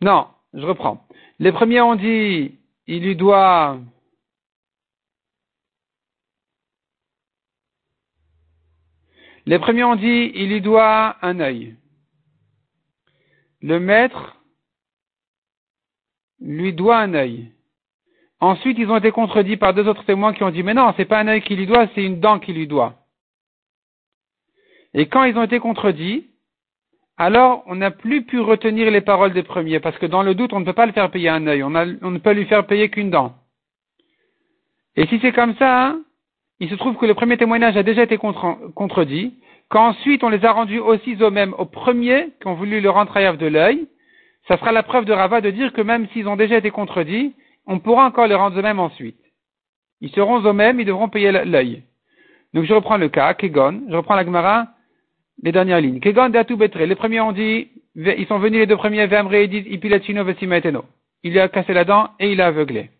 [0.00, 1.06] Non, je reprends.
[1.38, 2.54] Les premiers ont dit,
[2.86, 3.78] il lui doit
[9.46, 11.76] Les premiers ont dit, il lui doit un œil.
[13.66, 14.36] Le maître
[16.40, 17.50] lui doit un œil.
[18.38, 21.04] Ensuite, ils ont été contredits par deux autres témoins qui ont dit, mais non, c'est
[21.04, 22.94] pas un œil qui lui doit, c'est une dent qui lui doit.
[24.94, 26.28] Et quand ils ont été contredits,
[27.16, 30.52] alors on n'a plus pu retenir les paroles des premiers, parce que dans le doute,
[30.52, 32.88] on ne peut pas le faire payer un œil, on, ne peut lui faire payer
[32.88, 33.34] qu'une dent.
[34.94, 36.02] Et si c'est comme ça, hein,
[36.60, 39.34] il se trouve que le premier témoignage a déjà été contredit,
[39.68, 43.32] qu'ensuite on les a rendus aussi eux-mêmes aux premiers qui ont voulu le rendre à
[43.32, 43.86] de l'œil,
[44.48, 47.34] ça sera la preuve de Rava de dire que même s'ils ont déjà été contredits,
[47.66, 49.18] on pourra encore les rendre eux-mêmes ensuite.
[50.00, 51.82] Ils seront eux-mêmes, ils devront payer l'œil.
[52.54, 54.68] Donc je reprends le cas, Kegon, je reprends la Gemara,
[55.42, 56.00] les dernières lignes.
[56.00, 56.78] Kegon Betre.
[56.78, 60.84] Les premiers ont dit, ils sont venus les deux premiers, Vemre, et disent, Ipilatino Vesimeteno.
[61.22, 62.90] Il lui a cassé la dent et il a aveuglé.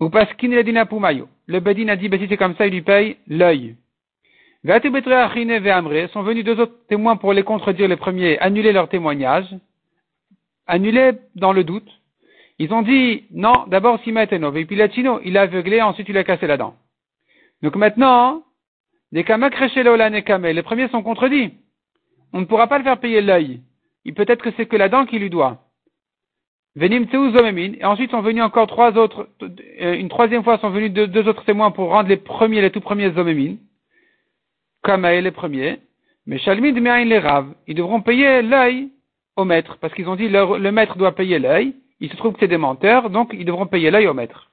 [0.00, 1.28] Ou parce qu'il dina pumayo.
[1.46, 3.76] Le Bedin a dit, ben si c'est comme ça, il lui paye l'œil.
[3.76, 4.49] Veatu Betre Achine Vemre.
[4.66, 9.46] Sont venus deux autres témoins pour les contredire les premiers, annuler leur témoignage.
[10.66, 11.88] Annuler dans le doute.
[12.58, 16.58] Ils ont dit, non, d'abord Simeteno, Vepilatino, il a aveuglé, ensuite il a cassé la
[16.58, 16.74] dent.
[17.62, 18.42] Donc maintenant,
[19.12, 21.54] les les premiers sont contredits.
[22.32, 23.60] On ne pourra pas le faire payer l'œil.
[24.04, 25.58] Il peut être que c'est que la dent qui lui doit.
[26.76, 31.28] Venim et ensuite sont venus encore trois autres, euh, une troisième fois sont venus deux,
[31.28, 33.58] autres témoins pour rendre les premiers, les tout premiers zomémines,
[34.82, 35.80] comme les premiers.
[36.26, 38.90] Mais Shalmid Me'ain les raves, ils devront payer l'œil
[39.36, 41.74] au maître, parce qu'ils ont dit le maître doit payer l'œil.
[42.00, 44.50] Il se trouve que c'est des menteurs, donc ils devront payer l'œil au maître.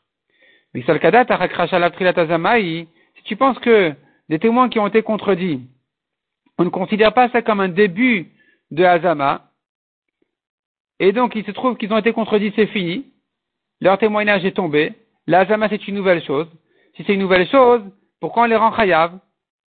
[0.74, 0.88] Mais Si
[3.24, 3.94] tu penses que
[4.30, 5.62] des témoins qui ont été contredits.
[6.58, 8.32] On ne considère pas ça comme un début
[8.72, 9.52] de Hazama.
[11.00, 13.06] Et donc, il se trouve qu'ils ont été contredits, c'est fini.
[13.80, 14.94] Leur témoignage est tombé.
[15.28, 16.48] La Hazama, c'est une nouvelle chose.
[16.96, 17.82] Si c'est une nouvelle chose,
[18.20, 19.20] pourquoi on les rend chayav?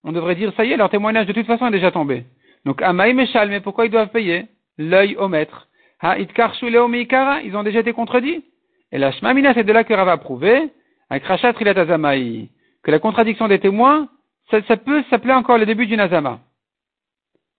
[0.04, 2.26] On devrait dire, ça y est, leur témoignage de toute façon est déjà tombé.
[2.66, 5.68] Donc, Amaï Meshal, mais pourquoi ils doivent payer L'œil au maître?
[6.02, 8.44] Ha ils ont déjà été contredits?
[8.92, 10.70] Et la Shmamina, c'est de là que Rava a prouvé,
[11.10, 14.08] que la contradiction des témoins,
[14.50, 16.40] ça, peut s'appeler encore le début du Nazama.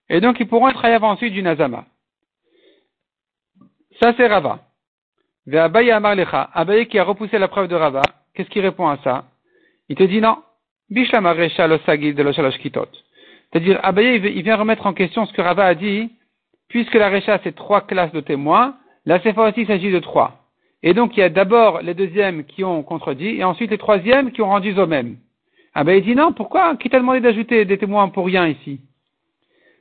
[0.08, 1.84] Et donc, ils pourront être chayav ensuite du Nazama.
[4.00, 4.60] Ça, c'est Rava.
[5.52, 8.02] Abaye qui a repoussé la preuve de Rava,
[8.34, 9.24] qu'est-ce qu'il répond à ça?
[9.88, 10.38] Il te dit non.
[13.52, 16.10] C'est-à-dire, Abaye, il vient remettre en question ce que Rava a dit,
[16.68, 18.76] puisque la Recha, c'est trois classes de témoins,
[19.06, 20.46] la Sefa aussi s'agit de trois.
[20.82, 24.32] Et donc, il y a d'abord les deuxièmes qui ont contredit, et ensuite les troisièmes
[24.32, 25.16] qui ont rendu eux mêmes.
[25.74, 26.76] Abaye dit non, pourquoi?
[26.76, 28.80] Qui t'a demandé d'ajouter des témoins pour rien ici?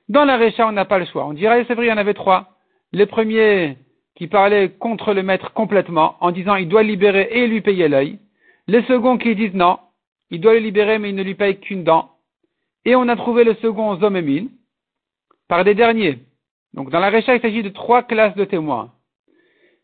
[0.07, 1.25] Dans la Recha, on n'a pas le choix.
[1.25, 2.49] On dirait, c'est vrai, il y en avait trois.
[2.91, 3.77] Les premiers
[4.15, 8.19] qui parlaient contre le maître complètement, en disant il doit libérer et lui payer l'œil.
[8.67, 9.79] Les seconds qui disent non,
[10.31, 12.11] il doit le libérer mais il ne lui paye qu'une dent.
[12.85, 14.49] Et on a trouvé le second Zomemine
[15.47, 16.19] par des derniers.
[16.73, 18.91] Donc dans la Récha, il s'agit de trois classes de témoins.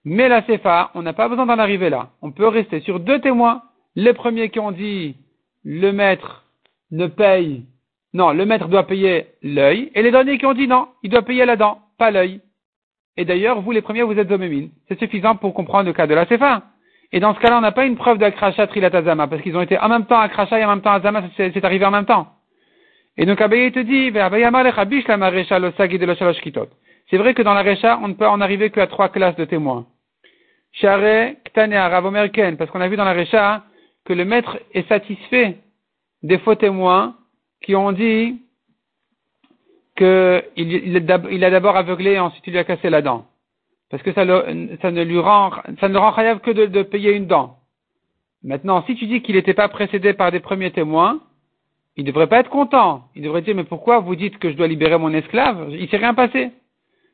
[0.03, 2.11] Mais la CFA, on n'a pas besoin d'en arriver là.
[2.21, 3.63] On peut rester sur deux témoins.
[3.95, 5.15] Les premiers qui ont dit
[5.63, 6.45] le maître
[6.91, 7.65] ne paye,
[8.13, 9.91] non, le maître doit payer l'œil.
[9.93, 12.39] Et les derniers qui ont dit non, il doit payer la dent, pas l'œil.
[13.17, 14.69] Et d'ailleurs, vous les premiers, vous êtes Zomemine.
[14.87, 16.63] C'est suffisant pour comprendre le cas de la CFA.
[17.15, 19.79] Et dans ce cas-là, on n'a pas une preuve d'Akrasha Trilatazama, parce qu'ils ont été
[19.79, 22.27] en même temps Akrasha et en même temps Azama, c'est arrivé en même temps.
[23.15, 24.11] Et donc Abaye te dit,
[27.09, 29.45] c'est vrai que dans la Recha, on ne peut en arriver qu'à trois classes de
[29.45, 29.85] témoins.
[30.73, 33.63] Share, Ktane, Rav parce qu'on a vu dans la Recha
[34.03, 35.59] que le maître est satisfait
[36.21, 37.15] des faux témoins
[37.63, 38.41] qui ont dit
[39.95, 43.25] qu'il il a d'abord aveuglé et ensuite il lui a cassé la dent.
[43.89, 47.11] Parce que ça, ne lui rend, ça ne le rend chayav que de, de, payer
[47.11, 47.57] une dent.
[48.43, 51.21] Maintenant, si tu dis qu'il n'était pas précédé par des premiers témoins,
[51.95, 53.07] il ne devrait pas être content.
[53.15, 55.67] Il devrait dire, mais pourquoi vous dites que je dois libérer mon esclave?
[55.71, 56.51] Il s'est rien passé.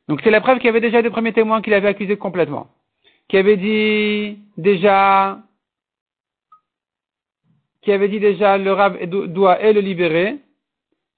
[0.07, 2.67] Donc c'est la preuve qu'il y avait déjà des premiers témoins qui l'avaient accusé complètement.
[3.27, 5.39] Qui avait dit déjà,
[7.81, 10.37] qui avait dit déjà, le rab doit et le libérer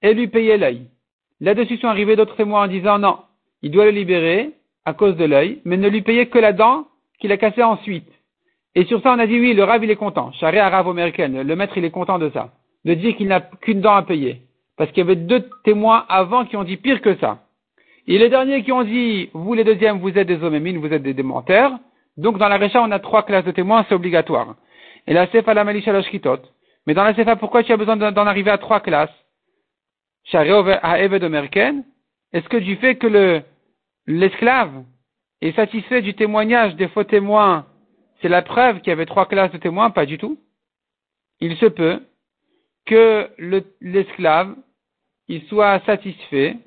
[0.02, 0.88] et lui payer l'œil.
[1.40, 3.20] Là-dessus sont arrivés d'autres témoins en disant, non,
[3.62, 4.52] il doit le libérer
[4.86, 6.88] à cause de l'œil, mais ne lui payer que la dent
[7.20, 8.10] qu'il a cassée ensuite.
[8.76, 10.32] Et sur ça, on a dit oui, le rave, il est content.
[10.34, 12.52] Charé arabe américaine, le maître, il est content de ça.
[12.86, 14.42] De dire qu'il n'a qu'une dent à payer.
[14.78, 17.40] Parce qu'il y avait deux témoins avant qui ont dit pire que ça.
[18.08, 21.04] Et les derniers qui ont dit, vous les deuxièmes, vous êtes des homémines, vous êtes
[21.04, 21.72] des démentaires.
[22.18, 24.56] Donc dans la Récha, on a trois classes de témoins, c'est obligatoire.
[25.08, 25.94] Et la Sefa la Malisha
[26.86, 29.14] Mais dans la Sefa, pourquoi tu as besoin d'en arriver à trois classes?
[30.26, 31.84] Charé à Eved américaine
[32.34, 33.42] Est-ce que du fait que le,
[34.08, 34.84] l'esclave
[35.42, 37.66] est satisfait du témoignage des faux témoins,
[38.22, 40.40] c'est la preuve qu'il y avait trois classes de témoins, pas du tout.
[41.40, 42.02] Il se peut
[42.86, 43.30] que
[43.82, 44.56] l'esclave
[45.48, 46.58] soit satisfait.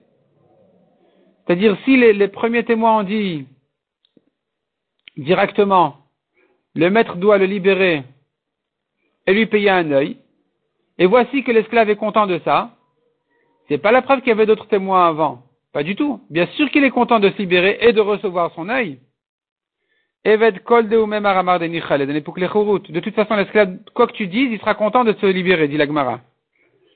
[1.47, 3.47] C'est-à-dire si les, premiers témoins ont dit
[5.17, 5.99] directement
[6.75, 8.03] le maître doit le libérer
[9.27, 10.19] et lui payer un œil,
[10.99, 12.77] et voici que l'esclave est content de ça,
[13.69, 15.46] c'est pas la preuve qu'il y avait d'autres témoins avant.
[15.77, 16.23] Pas du tout.
[16.31, 18.99] Bien sûr qu'il est content de se libérer et de recevoir son œil.
[20.25, 25.05] Eved kol même de De toute façon, l'esclave, quoi que tu dises, il sera content
[25.05, 26.21] de se libérer, dit l'agmara.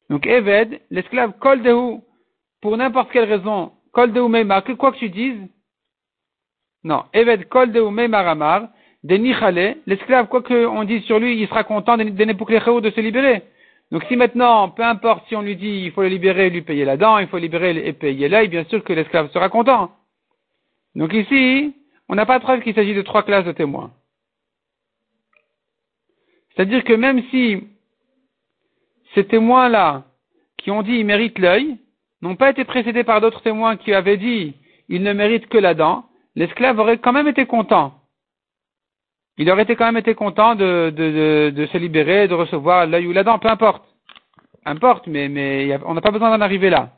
[0.08, 1.60] Donc, Eved, l'esclave kol
[2.62, 4.14] pour n'importe quelle raison, kol
[4.78, 5.46] quoi que tu dises,
[6.82, 7.48] non, Eved
[9.04, 13.42] nichale, l'esclave, quoi qu'on dise sur lui, il sera content de, de se libérer.
[13.90, 16.62] Donc si maintenant, peu importe si on lui dit il faut le libérer et lui
[16.62, 19.90] payer la dent, il faut libérer et payer l'œil, bien sûr que l'esclave sera content.
[20.94, 21.74] Donc ici,
[22.08, 23.92] on n'a pas de preuve qu'il s'agit de trois classes de témoins.
[26.54, 27.64] C'est-à-dire que même si
[29.14, 30.04] ces témoins-là,
[30.56, 31.78] qui ont dit il mérite l'œil,
[32.22, 34.54] n'ont pas été précédés par d'autres témoins qui avaient dit
[34.88, 36.04] il ne mérite que la dent,
[36.36, 37.99] l'esclave aurait quand même été content.
[39.40, 43.12] Il aurait été quand même été content de, de, se libérer, de recevoir l'œil ou
[43.12, 43.82] la dent, peu importe.
[44.66, 46.90] Importe, mais, mais on n'a pas besoin d'en arriver là.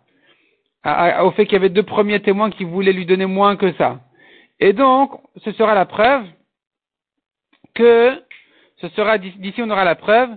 [1.22, 4.00] au fait qu'il y avait deux premiers témoins qui voulaient lui donner moins que ça.
[4.58, 5.12] Et donc,
[5.44, 6.24] ce sera la preuve
[7.74, 8.20] que,
[8.78, 10.30] ce sera, d'ici on aura la preuve,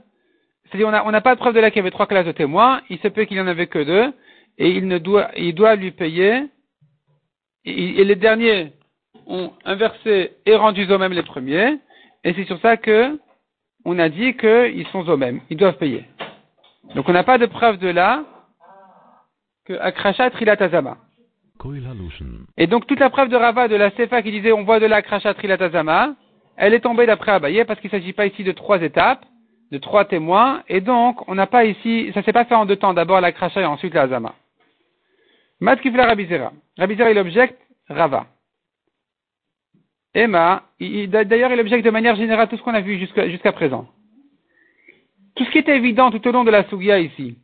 [0.66, 2.82] c'est-à-dire on n'a pas de preuve de là qu'il y avait trois classes de témoins,
[2.92, 4.14] il se peut qu'il n'y en avait que deux,
[4.60, 6.44] et il ne doit, il doit lui payer,
[7.66, 8.74] et, et les derniers
[9.26, 11.80] ont inversé et rendu eux-mêmes les premiers,
[12.26, 13.18] et c'est sur ça que
[13.86, 16.06] on a dit qu'ils sont eux mêmes, ils doivent payer.
[16.96, 18.24] Donc on n'a pas de preuve de là
[19.66, 20.98] que Akrashat Trilatazama.
[22.58, 24.88] Et donc toute la preuve de Rava de la Sefa qui disait on voit de
[24.88, 26.16] la Akrashat Trilatazama,
[26.58, 29.24] elle est tombée d'après Abaye parce qu'il ne s'agit pas ici de trois étapes,
[29.72, 32.76] de trois témoins, et donc on n'a pas ici, ça s'est pas fait en deux
[32.76, 34.34] temps, d'abord la et ensuite la azama.
[35.60, 36.52] Mat kifla Rabizera.
[36.78, 38.26] Rabizera il objecte Rava.
[40.16, 43.88] Emma, d'ailleurs il objecte de manière générale tout ce qu'on a vu jusqu'à présent.
[45.36, 47.38] Tout ce qui était évident tout au long de la Sugia ici,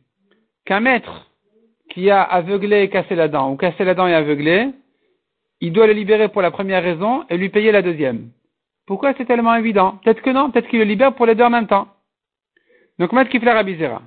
[0.64, 1.30] qu'un maître
[1.90, 4.70] qui a aveuglé et cassé la dent, ou cassé la dent et aveuglé,
[5.60, 8.30] il doit le libérer pour la première raison et lui payer la deuxième.
[8.86, 10.00] Pourquoi c'est tellement évident?
[10.02, 11.88] Peut-être que non, peut-être qu'il le libère pour les deux en même temps.
[12.98, 14.02] Donc, Maître Kifla Rabizera.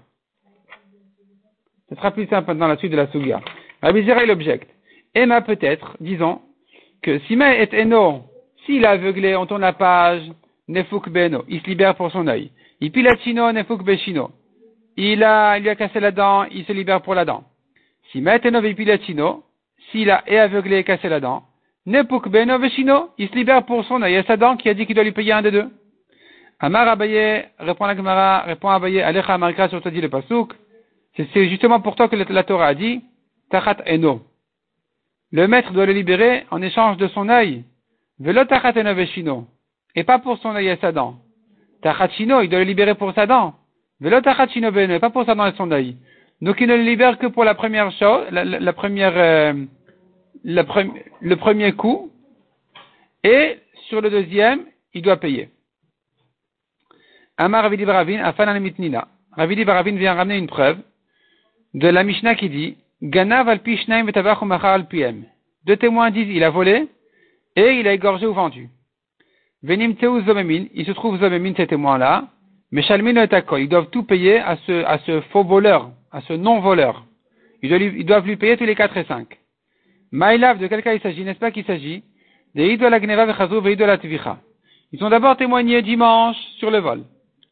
[1.90, 3.40] Ce sera plus simple dans la suite de la Sugia.
[3.82, 4.70] Rabizera, il objecte.
[5.14, 6.42] Emma, peut-être, disons,
[7.02, 8.24] que Sima est Eno,
[8.66, 10.24] s'il a aveuglé, on tourne la page,
[10.68, 12.52] Nefuk Beno, il se libère pour son œil.
[12.82, 12.92] Il
[13.24, 14.32] chino, Nefuk Beshino.
[14.98, 17.44] Il a, il lui a cassé la dent, il se libère pour la dent.
[18.14, 19.44] Est chino,
[19.92, 21.44] s'il a et aveuglé et cassé la dent,
[21.86, 24.14] Nepuk Beno Veshino, il se libère pour son œil.
[24.14, 25.70] Il y a sa dent qui a dit qu'il doit lui payer un des deux.
[26.60, 30.54] Amar Abaye, répond la Gemara, répond Abaye, Alecha Amarika sur dit le Pasuk.
[31.16, 33.04] C'est justement pour toi que la Torah a dit,
[33.52, 34.22] Tachat Eno.
[35.32, 37.64] Le maître doit le libérer en échange de son œil.
[38.20, 39.48] Velo Tachat Eno Veshino.
[39.96, 41.18] Et pas pour son œil et sa dent.
[41.82, 43.56] Tachat Shino, il doit le libérer pour sa dent.
[44.00, 45.98] Velo Tachat Shino Beno, et pas pour sa dent et son œil.
[46.42, 49.54] Donc il ne le libère que pour la première chose, la, première, euh,
[50.44, 52.12] le premier coup,
[53.24, 55.50] et sur le deuxième, il doit payer.
[57.38, 59.08] Amar Ravidi Baravin, Afan Mitnina.
[59.32, 60.78] Ravidi Baravin vient ramener une preuve
[61.74, 64.86] de la Mishnah qui dit Ganav al al
[65.66, 66.88] Deux témoins disent il a volé
[67.56, 68.70] et il a égorgé ou vendu.
[69.64, 72.28] Venim Teu Zomemin, il se trouve Zomemin ces témoins-là,
[72.72, 76.34] mais Shalmin et ils doivent tout payer à ce, à ce faux voleur, à ce
[76.34, 77.06] non-voleur.
[77.62, 79.28] Ils doivent lui payer tous les 4 et 5.
[80.12, 82.04] Maïlav, de quel cas il s'agit N'est-ce pas qu'il s'agit?
[82.58, 82.78] Ils
[85.02, 87.04] ont d'abord témoigné dimanche sur le vol,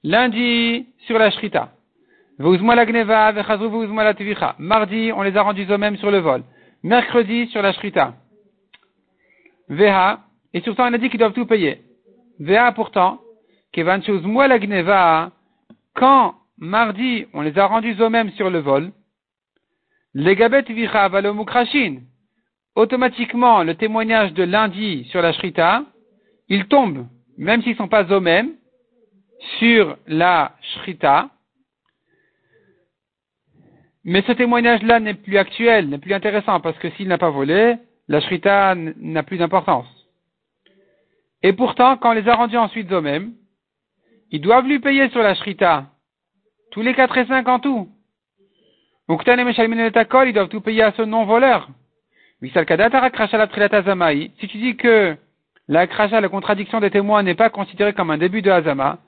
[0.04, 1.72] lundi sur la Shrita.
[4.60, 6.44] Mardi, on les a rendus eux-mêmes sur le vol.
[6.84, 8.14] Mercredi sur la Shrita.
[9.74, 10.20] Veha,
[10.54, 11.82] et sur ça on a dit qu'ils doivent tout payer.
[12.40, 13.20] Veha pourtant,
[13.76, 15.32] la
[15.96, 18.92] quand mardi on les a rendus eux-mêmes sur le vol,
[20.14, 22.02] les Gabet Vicha Valomukrashin,
[22.76, 25.84] automatiquement le témoignage de lundi sur la Shrita,
[26.50, 27.08] il tombe,
[27.38, 28.54] même s'ils ne sont pas eux-mêmes,
[29.60, 31.30] sur la Shrita.
[34.04, 37.78] Mais ce témoignage-là n'est plus actuel, n'est plus intéressant, parce que s'il n'a pas volé,
[38.08, 39.88] la Shrita n'a plus d'importance.
[41.42, 43.34] Et pourtant, quand on les a rendus ensuite eux-mêmes,
[44.32, 45.86] ils doivent lui payer sur la Shrita,
[46.72, 47.90] tous les 4 et 5 en tout.
[49.08, 51.70] Donc, ils doivent tout payer à ce non-voleur.
[52.42, 52.50] Si
[54.48, 55.16] tu dis que
[55.68, 59.00] la krasha, la contradiction des témoins n'est pas considérée comme un début de Hazama,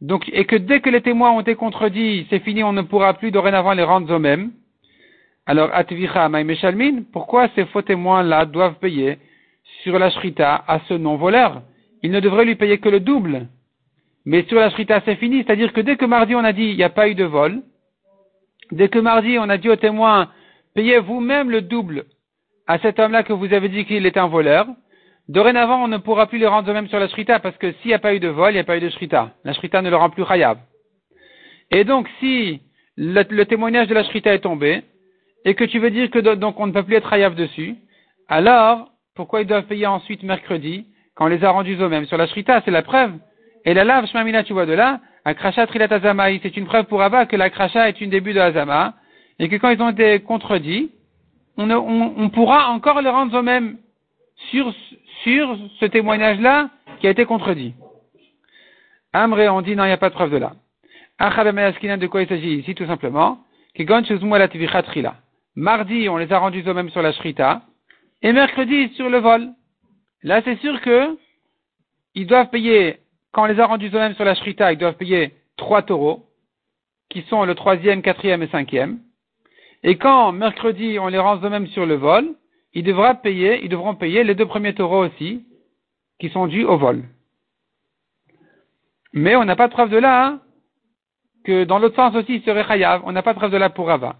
[0.00, 3.14] donc, et que dès que les témoins ont été contredits, c'est fini, on ne pourra
[3.14, 4.50] plus dorénavant les rendre eux-mêmes.
[5.50, 9.18] Alors, Atvicha Meshalmin, pourquoi ces faux témoins-là doivent payer
[9.82, 11.62] sur la shrita à ce non-voleur?
[12.04, 13.48] Ils ne devraient lui payer que le double.
[14.24, 15.42] Mais sur la shrita, c'est fini.
[15.42, 17.62] C'est-à-dire que dès que mardi on a dit il n'y a pas eu de vol,
[18.70, 20.28] dès que mardi on a dit aux témoins
[20.72, 22.04] payez vous-même le double
[22.68, 24.68] à cet homme-là que vous avez dit qu'il est un voleur,
[25.28, 27.94] dorénavant, on ne pourra plus le rendre même sur la shrita, parce que s'il n'y
[27.94, 29.32] a pas eu de vol, il n'y a pas eu de shrita.
[29.42, 30.58] La shrita ne le rend plus khayab.
[31.72, 32.60] Et donc, si
[32.96, 34.84] le, témoignage de la shrita est tombé,
[35.44, 37.76] et que tu veux dire que donc on ne peut plus être khayab dessus,
[38.28, 42.06] alors, pourquoi ils doivent payer ensuite mercredi, quand on les a rendus eux-mêmes?
[42.06, 43.12] Sur la shrita, c'est la preuve.
[43.64, 45.00] Et la lave, Shmamina, tu vois de là,
[45.34, 45.88] crachat trilat
[46.42, 48.94] c'est une preuve pour Abba que la crachat est une début de azama,
[49.38, 50.90] et que quand ils ont été contredits,
[51.56, 53.76] on, pourra encore le rendre eux-mêmes
[54.50, 54.72] sur,
[55.22, 57.74] sur ce témoignage-là qui a été contredit.
[59.12, 60.52] Amré, on dit non, il n'y a pas de preuve de là.
[61.18, 63.40] De quoi il s'agit ici, tout simplement?
[65.60, 67.60] Mardi, on les a rendus eux-mêmes sur la shrita,
[68.22, 69.50] et mercredi sur le vol.
[70.22, 71.18] Là, c'est sûr que
[72.14, 75.34] ils doivent payer, quand on les a rendus eux-mêmes sur la shrita, ils doivent payer
[75.58, 76.24] trois taureaux,
[77.10, 79.00] qui sont le troisième, quatrième et cinquième.
[79.82, 82.36] Et quand mercredi on les rend eux-mêmes sur le vol,
[82.72, 85.44] ils, devront payer, ils devront payer les deux premiers taureaux aussi,
[86.18, 87.04] qui sont dus au vol.
[89.12, 90.40] Mais on n'a pas de preuve de là, hein,
[91.44, 93.68] que dans l'autre sens aussi il serait chayav, on n'a pas de preuve de là
[93.68, 94.16] pour Rava.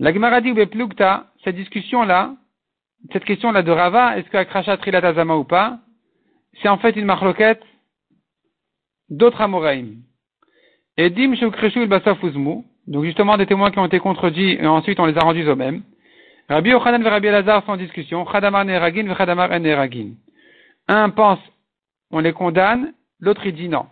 [0.00, 2.34] La Gemara dit Plugta, cette discussion-là,
[3.12, 5.78] cette question-là de Rava, est-ce qu'Akrasha trilat azama ou pas,
[6.62, 7.62] c'est en fait une marloquette
[9.10, 9.96] d'autres amoraim.
[10.96, 15.04] Et dim shukreshu il donc justement des témoins qui ont été contredits et ensuite on
[15.04, 15.82] les a rendus eux-mêmes.
[16.48, 18.24] Rabbi Yochanan et Rabbi Elazar sont discussion.
[18.24, 20.14] Chadamar neragin ve Chadamar neragin.
[20.88, 21.40] Un pense,
[22.10, 23.84] on les condamne, l'autre il dit non.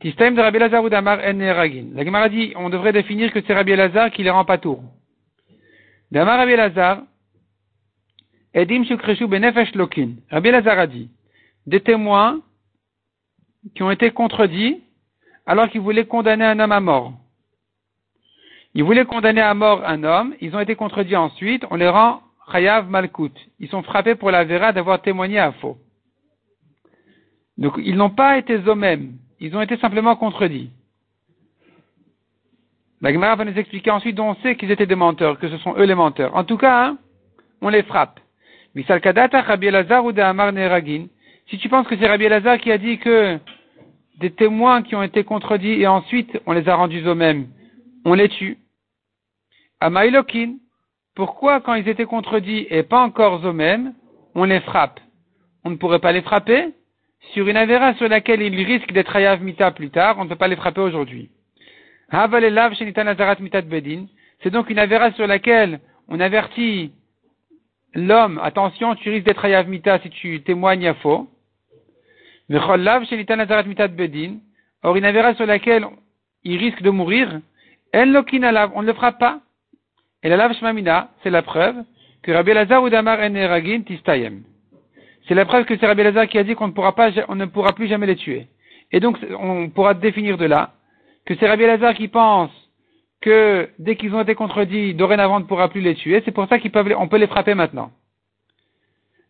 [0.00, 1.86] Tistaim de Rabbi Lazar ou d'Amar en Ragin.
[1.94, 4.82] La Gemara dit, on devrait définir que c'est Rabbi Lazar qui les rend pas tour.
[6.10, 7.02] D'Amar Rabbi Lazar,
[8.54, 10.16] Edim Shukreshu Benefesh Lokin.
[10.30, 11.10] Rabbi Lazar a dit,
[11.66, 12.40] des témoins
[13.74, 14.82] qui ont été contredits
[15.46, 17.12] alors qu'ils voulaient condamner un homme à mort.
[18.74, 22.22] Ils voulaient condamner à mort un homme, ils ont été contredits ensuite, on les rend
[22.52, 23.32] Chayav Malkout.
[23.58, 25.78] Ils sont frappés pour la vera d'avoir témoigné à faux.
[27.58, 30.70] Donc ils n'ont pas été eux-mêmes, ils ont été simplement contredits.
[33.02, 35.74] La va nous expliquer ensuite dont on sait qu'ils étaient des menteurs, que ce sont
[35.76, 36.34] eux les menteurs.
[36.34, 36.98] En tout cas, hein,
[37.60, 38.20] on les frappe.
[38.74, 38.84] Si
[41.58, 43.38] tu penses que c'est Rabbi Elazar qui a dit que
[44.18, 47.48] des témoins qui ont été contredits et ensuite on les a rendus eux-mêmes,
[48.04, 48.58] on les tue.
[49.80, 50.54] Amaïlokin,
[51.14, 53.92] pourquoi quand ils étaient contredits et pas encore eux-mêmes,
[54.34, 55.00] on les frappe?
[55.64, 56.74] On ne pourrait pas les frapper
[57.32, 60.36] sur une avéra sur laquelle ils risquent d'être ayav mita plus tard, on ne peut
[60.36, 61.30] pas les frapper aujourd'hui.
[64.42, 66.92] C'est donc une avéra sur laquelle on avertit
[67.94, 71.28] l'homme, attention, tu risques d'être ayav mita si tu témoignes à faux.
[72.48, 72.76] Or,
[74.96, 75.86] une avéra sur laquelle
[76.44, 77.40] il risque de mourir,
[77.92, 79.40] on ne le frappe pas.
[80.22, 81.76] Et la lave shmamina, c'est la preuve
[82.22, 84.44] que Rabbi Lazar ou Damar en tistayem.
[85.26, 87.34] C'est la preuve que c'est Rabbi Lazar qui a dit qu'on ne pourra pas, on
[87.34, 88.46] ne pourra plus jamais les tuer.
[88.92, 90.75] Et donc, on pourra définir de là
[91.26, 92.50] que c'est Rabbi Lazar qui pense
[93.20, 96.22] que dès qu'ils ont été contredits, dorénavant on ne pourra plus les tuer.
[96.24, 97.90] C'est pour ça qu'on peut, on peut les frapper maintenant.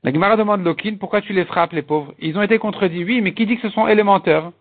[0.05, 2.14] La Gemara demande Lokin, pourquoi tu les frappes, les pauvres?
[2.20, 4.53] Ils ont été contredits, oui, mais qui dit que ce sont élémentaires?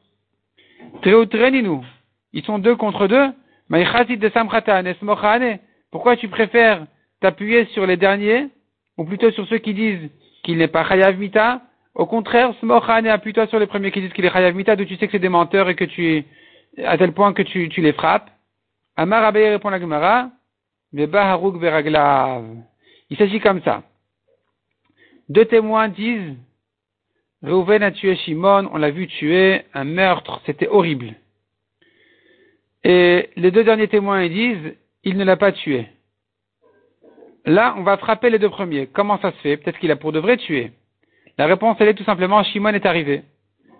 [1.03, 1.85] nous.
[2.33, 3.27] Ils sont deux contre deux.
[3.69, 5.59] de
[5.91, 6.87] Pourquoi tu préfères
[7.21, 8.47] t'appuyer sur les derniers,
[8.97, 10.09] ou plutôt sur ceux qui disent
[10.43, 11.61] qu'il n'est pas chayav mita?
[11.93, 14.95] Au contraire, smochane appuie-toi sur les premiers qui disent qu'il est chayav mita, d'où tu
[14.95, 16.25] sais que c'est des menteurs et que tu,
[16.83, 18.29] à tel point que tu, les frappes.
[18.95, 20.29] Amar Abaye répond la Gemara,
[21.13, 22.45] haruk veraglav.
[23.09, 23.83] Il s'agit comme ça.
[25.29, 26.35] Deux témoins disent,
[27.43, 31.13] Reuven a tué Shimon, on l'a vu tuer, un meurtre, c'était horrible.
[32.83, 35.87] Et les deux derniers témoins disent, il ne l'a pas tué.
[37.45, 38.87] Là, on va frapper les deux premiers.
[38.87, 39.57] Comment ça se fait?
[39.57, 40.71] Peut-être qu'il a pour de vrai tué.
[41.37, 43.23] La réponse, elle est tout simplement, Shimon est arrivé.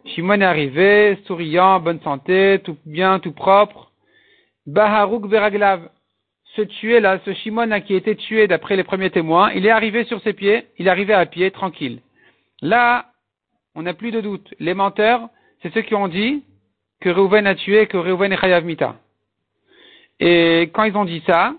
[0.05, 3.91] Shimon est arrivé, souriant, bonne santé, tout bien, tout propre.
[4.67, 5.89] Baharouk Beraglav.
[6.55, 9.71] Ce tué là, ce Shimon qui a été tué d'après les premiers témoins, il est
[9.71, 11.99] arrivé sur ses pieds, il est arrivé à pied, tranquille.
[12.61, 13.07] Là,
[13.73, 14.53] on n'a plus de doute.
[14.59, 15.27] Les menteurs,
[15.61, 16.43] c'est ceux qui ont dit
[17.01, 18.95] que Reuven a tué, que Reuven est Chayav Mita.
[20.19, 21.55] Et quand ils ont dit ça,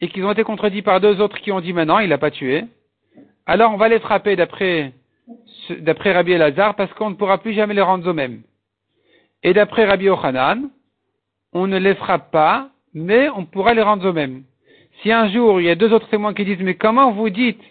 [0.00, 2.30] et qu'ils ont été contredits par deux autres qui ont dit maintenant, il l'a pas
[2.30, 2.64] tué,
[3.44, 4.92] alors on va les frapper d'après,
[5.70, 8.42] d'après Rabbi Elazar parce qu'on ne pourra plus jamais les rendre eux-mêmes.
[9.42, 10.70] Et d'après Rabbi Ochanan,
[11.52, 14.42] on ne les frappe pas, mais on pourra les rendre eux-mêmes.
[15.02, 17.62] Si un jour il y a deux autres témoins qui disent mais comment vous dites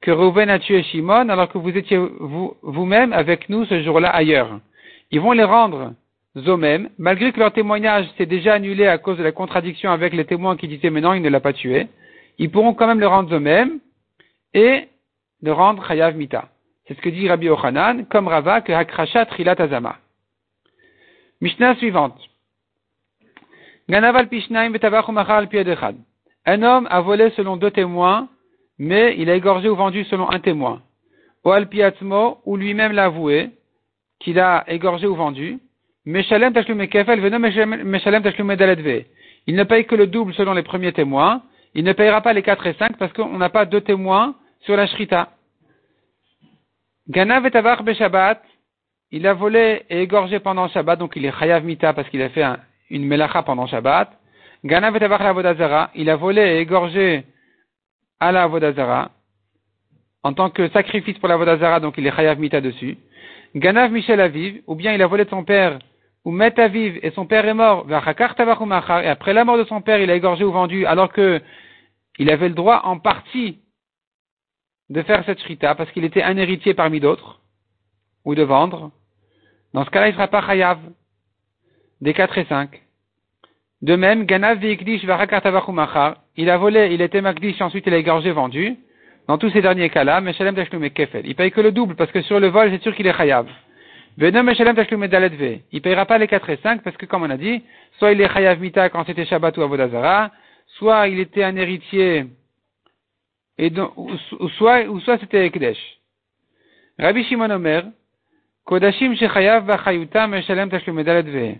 [0.00, 4.10] que Reuven a tué Shimon alors que vous étiez vous, vous-même avec nous ce jour-là
[4.10, 4.60] ailleurs,
[5.10, 5.94] ils vont les rendre
[6.36, 10.26] eux-mêmes, malgré que leur témoignage s'est déjà annulé à cause de la contradiction avec les
[10.26, 11.88] témoins qui disaient mais non, il ne l'a pas tué,
[12.38, 13.78] ils pourront quand même le rendre eux-mêmes
[14.52, 14.88] et
[15.42, 16.48] le rendre Chayav Mita.
[16.86, 19.96] C'est ce que dit Rabbi Ochanan, comme Rava, que Hakrasha Trilat Azama.
[21.40, 22.18] Mishnah suivante.
[23.88, 24.28] Ganaval
[26.46, 28.28] Un homme a volé selon deux témoins,
[28.78, 30.82] mais il a égorgé ou vendu selon un témoin.
[31.44, 33.50] O Alpiatzmo, ou lui-même l'a avoué,
[34.20, 35.58] qu'il a égorgé ou vendu.
[36.04, 36.22] Il ne
[39.64, 41.42] paye que le double selon les premiers témoins.
[41.74, 44.76] Il ne payera pas les 4 et 5 parce qu'on n'a pas deux témoins sur
[44.76, 45.35] la shrita.
[47.08, 48.42] Ganav et Shabbat,
[49.12, 52.28] il a volé et égorgé pendant Shabbat, donc il est chayav mita parce qu'il a
[52.30, 52.44] fait
[52.90, 54.10] une melacha pendant Shabbat.
[54.64, 57.24] Ganav et la Vodazara, il a volé et égorgé
[58.18, 59.10] à la Vodazara
[60.24, 62.98] en tant que sacrifice pour la Vodazara, donc il est chayav mita dessus.
[63.54, 65.78] Ganav Michel Aviv, ou bien il a volé de son père
[66.24, 70.00] ou Met Aviv et son père est mort, et après la mort de son père,
[70.00, 71.40] il a égorgé ou vendu, alors que
[72.18, 73.60] il avait le droit en partie
[74.90, 77.40] de faire cette shrita, parce qu'il était un héritier parmi d'autres,
[78.24, 78.90] ou de vendre.
[79.74, 80.78] Dans ce cas-là, il ne sera pas chayav,
[82.00, 82.82] des 4 et 5.
[83.82, 88.76] De même, Ganav il a volé, il était makdish, ensuite il a égorgé, vendu.
[89.28, 91.26] Dans tous ces derniers cas-là, Meshalem Kefel.
[91.26, 93.46] Il paye que le double, parce que sur le vol, c'est sûr qu'il est chayav.
[94.18, 97.62] Il ne payera pas les 4 et 5 parce que, comme on a dit,
[97.98, 100.30] soit il est Chayav Mita quand c'était Shabbat ou Avodazara,
[100.78, 102.24] soit il était un héritier,
[103.58, 104.10] et donc, ou,
[104.50, 105.78] soit, ou soit c'était Ekdesh.
[106.98, 107.84] Rabbi Shimon Omer,
[108.64, 111.58] Kodashim shechayav b'chayutam meshalem tashlumedalet ve.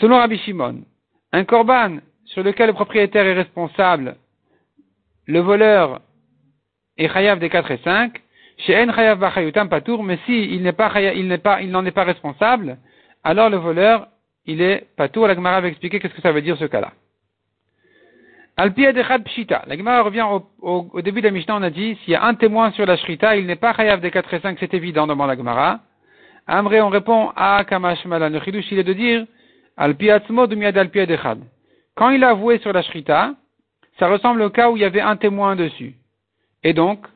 [0.00, 0.84] Selon Rabbi Shimon,
[1.32, 4.16] un korban sur lequel le propriétaire est responsable,
[5.26, 6.00] le voleur
[6.96, 8.22] est chayav des 4 et 5,
[8.58, 11.84] chez En chayav b'chayutam patour, mais si il n'est pas, il n'est pas, il n'en
[11.84, 12.78] est pas responsable,
[13.24, 14.08] alors le voleur,
[14.46, 15.26] il est patour.
[15.26, 16.92] La Gemara va expliquer qu'est-ce que ça veut dire ce cas-là.
[18.60, 18.92] Al-Pied
[19.24, 19.62] Pshita.
[19.68, 20.26] La Gemara revient
[20.62, 22.96] au, début de la Mishnah, on a dit, s'il y a un témoin sur la
[22.96, 25.78] Shrita, il n'est pas chayav des 4 et 5, c'est évident, demande la Gemara.
[26.44, 28.30] Amré, on répond, à Kamash Malan.
[28.30, 29.26] Le chidush, il est de dire,
[29.76, 31.38] Al-Piatzmo Miad al Echad.
[31.94, 33.34] Quand il a avoué sur la Shrita,
[33.96, 35.94] ça ressemble au cas où il y avait un témoin dessus.
[36.64, 37.06] Et donc,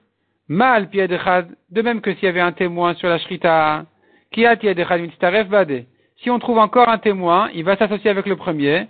[0.46, 3.84] Ma al Echad, de même que s'il y avait un témoin sur la Shrita,
[4.30, 5.86] Ki at Echad Mitztaref Bade.
[6.18, 8.86] Si on trouve encore un témoin, il va s'associer avec le premier,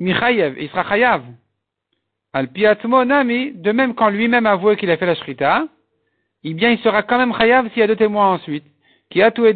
[0.00, 1.22] Michayev, il sera chayav.
[2.32, 5.66] Al piatmo nami, de même quand lui-même avoué qu'il a fait la shrita,
[6.42, 8.64] eh bien il sera quand même chayav s'il y a deux témoins ensuite.
[9.10, 9.46] Qui a tout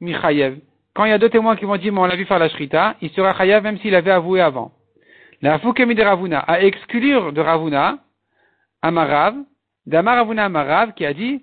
[0.00, 0.58] michayev.
[0.94, 2.48] Quand il y a deux témoins qui vont dire, mais on l'a vu faire la
[2.48, 4.72] shrita, il sera chayav même s'il avait avoué avant.
[5.40, 7.98] La foukemi de Ravuna, à exclure de Ravuna,
[8.82, 9.36] Amarav,
[9.86, 11.42] d'Amaravuna Amarav, qui a dit,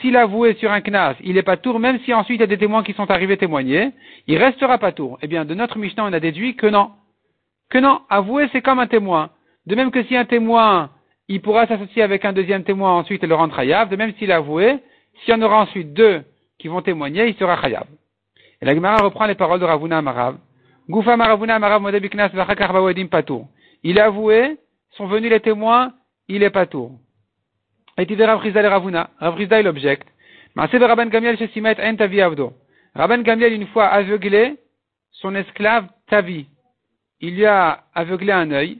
[0.00, 2.46] s'il a avoué sur un knas, il est patour, même si ensuite il y a
[2.46, 3.90] des témoins qui sont arrivés témoigner,
[4.28, 5.18] il restera patour.
[5.22, 6.92] Eh bien, de notre Mishnah, on a déduit que non.
[7.68, 9.30] Que non, avouer c'est comme un témoin.
[9.66, 10.90] De même que si un témoin,
[11.26, 14.30] il pourra s'associer avec un deuxième témoin ensuite et le rendre chayav, de même s'il
[14.30, 14.78] a avoué,
[15.24, 16.22] s'il y en aura ensuite deux
[16.60, 17.86] qui vont témoigner, il sera chayav.
[18.62, 20.36] Et la Gemara reprend les paroles de Ravuna Amarav.
[20.88, 22.30] Goufa Maravuna Amarav Modebiknas
[23.10, 23.48] Patour.
[23.82, 24.58] Il a avoué,
[24.92, 25.92] sont venus les témoins,
[26.28, 26.92] il est patour.
[27.98, 30.08] Et il objecte.
[30.56, 32.52] Rabban Gamiel En Tavi Avdo.
[32.94, 34.56] Rabban Gamiel, une fois aveuglé
[35.12, 36.46] son esclave Tavi.
[37.20, 38.78] Il lui a aveuglé un œil.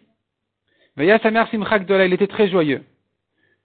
[0.97, 2.83] Veya sa mère il était très joyeux.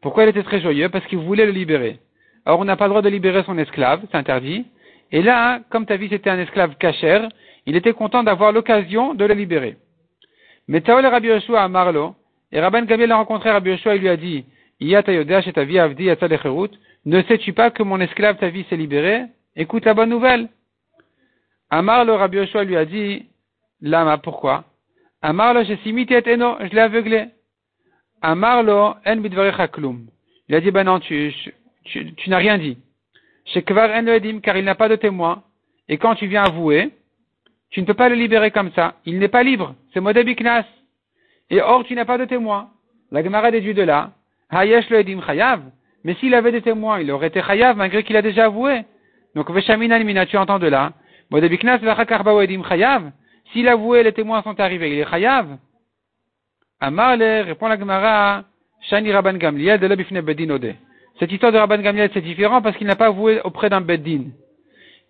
[0.02, 0.90] Pourquoi il était très joyeux?
[0.90, 2.00] Parce qu'il voulait le libérer.
[2.46, 4.66] Or, on n'a pas le droit de libérer son esclave, c'est interdit.
[5.12, 7.30] Et là, comme Tavi c'était un esclave cachère,
[7.66, 9.78] il était content d'avoir l'occasion de le libérer.
[10.68, 12.16] Mais Taol Rabbi Yoshua à Marlo,
[12.52, 14.46] et Rabban Gamiel a rencontré Rabbi Yoshua, il lui a dit,
[17.06, 19.26] ne sais-tu pas que mon esclave ta vie s'est libéré
[19.56, 20.50] Écoute la bonne nouvelle.
[21.70, 23.28] Amar le Rabbi Yoshua lui a dit,
[23.82, 24.64] Lama, pourquoi?
[25.22, 27.28] Amar le eno, je l'ai aveuglé.
[28.22, 30.08] Amar lo en klum.
[30.50, 31.32] Il a dit, ben non, tu,
[31.86, 32.78] tu, n'as rien dit.
[33.46, 35.44] Shekvar en edim, car il n'a pas de témoin.
[35.90, 36.90] Et quand tu viens avouer,
[37.70, 38.96] tu ne peux pas le libérer comme ça.
[39.06, 39.76] Il n'est pas libre.
[39.94, 40.66] C'est modebiknas.
[41.52, 42.72] Et or, tu n'as pas de témoin.
[43.12, 44.12] La Gemara déduit de là
[44.52, 45.62] Hayesh le edim chayav.
[46.04, 48.84] Mais s'il avait des témoins, il aurait été chayav malgré qu'il a déjà avoué.
[49.36, 50.94] Donc, Veshamina Mina, tu entends de là.
[51.30, 53.12] Modebiknas vachakarba edim chayav.
[53.54, 55.58] S'il avoué, les témoins sont arrivés, il est chayav.
[56.80, 58.44] Amarle, répond la Gemara,
[58.82, 60.76] Shani Rabban Gamliel de l'Abifne Bedin Ode.
[61.20, 64.32] Cette histoire de Rabban Gamliel, c'est différent parce qu'il n'a pas avoué auprès d'un Beddin.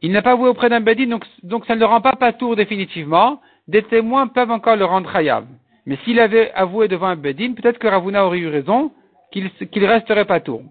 [0.01, 2.55] Il n'a pas avoué auprès d'un Beddin, donc, donc ça ne le rend pas patour
[2.55, 3.39] définitivement.
[3.67, 5.45] Des témoins peuvent encore le rendre chayav.
[5.85, 8.91] Mais s'il avait avoué devant un Beddin, peut-être que Ravuna aurait eu raison,
[9.31, 10.63] qu'il resterait pas tour.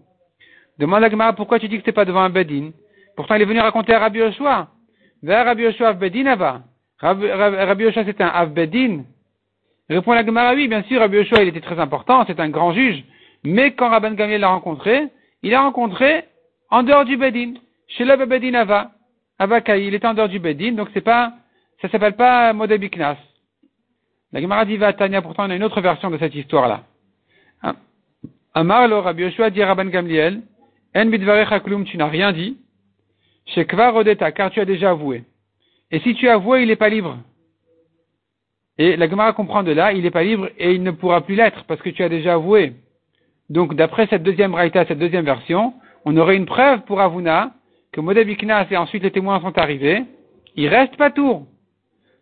[0.79, 2.71] Demande à Gemara pourquoi tu dis que c'est pas devant un Bedin?
[3.17, 4.69] Pourtant, il est venu raconter à Rabbi Yoshua.
[5.23, 6.25] Vers Rabbi Yoshua Bedin.
[7.01, 9.05] Rabbi Yoshua c'est un Avbedin.
[9.89, 12.73] Répond la Gemara, oui, bien sûr, Rabbi Yoshua il était très important, c'est un grand
[12.73, 13.03] juge.
[13.43, 15.09] Mais quand Rabban Gamiel l'a rencontré,
[15.43, 16.25] il l'a rencontré
[16.71, 17.55] en dehors du Bedin.
[17.89, 18.93] Chez le Bedin Ava.
[19.39, 21.33] Avakai, il était en dehors du Bedin, donc c'est pas,
[21.81, 23.17] ça s'appelle pas Modebiknas.
[24.33, 26.85] La Gemara dit Tanya, pourtant on a une autre version de cette histoire-là.
[28.55, 30.43] Amar lo Rabbi Yoshua dit Rabban Gamliel,
[30.95, 32.59] En bidvarecha tu n'as rien dit.
[33.47, 35.25] Shekva rodeta, car tu as déjà avoué.
[35.91, 37.19] Et si tu avoué, il n'est pas libre.
[38.79, 41.35] Et la Gemara comprend de là, il n'est pas libre et il ne pourra plus
[41.35, 42.73] l'être parce que tu as déjà avoué.
[43.51, 45.75] Donc, d'après cette deuxième braïta, cette deuxième version,
[46.05, 47.53] on aurait une preuve pour Avuna
[47.93, 50.05] que Modebiknas et ensuite les témoins sont arrivés.
[50.57, 51.47] Il reste pas tour.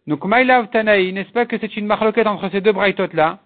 [0.06, 3.38] Donc, Maïlav Tanaï, n'est-ce pas que c'est une marloquette entre ces deux braïtotes là?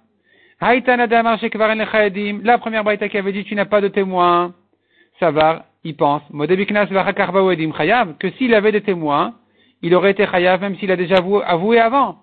[0.63, 4.55] La première braïta qui avait dit tu n'as pas de témoin,
[5.19, 9.35] Savar, il pense, que s'il avait des témoins,
[9.83, 12.19] il aurait été chayav même s'il a déjà avoué, avant.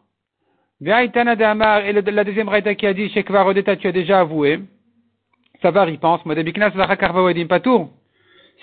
[0.80, 4.62] Et la deuxième braïta qui a dit tu as déjà avoué,
[5.62, 6.22] Savar, il pense,
[7.50, 7.90] patour.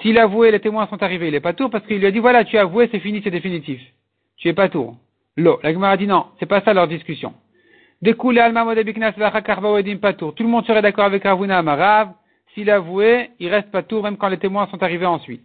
[0.01, 2.11] S'il a avoué, les témoins sont arrivés, il est pas tour parce qu'il lui a
[2.11, 3.83] dit voilà, tu as avoué, c'est fini, c'est définitif.
[4.39, 4.97] Tu es pas tour.
[5.37, 5.61] L'eau.
[5.62, 7.35] La Gemara dit non, c'est pas ça leur discussion.
[8.03, 8.17] Tout le
[10.47, 12.11] monde serait d'accord avec Ravuna Amarav.
[12.55, 15.43] S'il avoué, il reste pas tour même quand les témoins sont arrivés ensuite.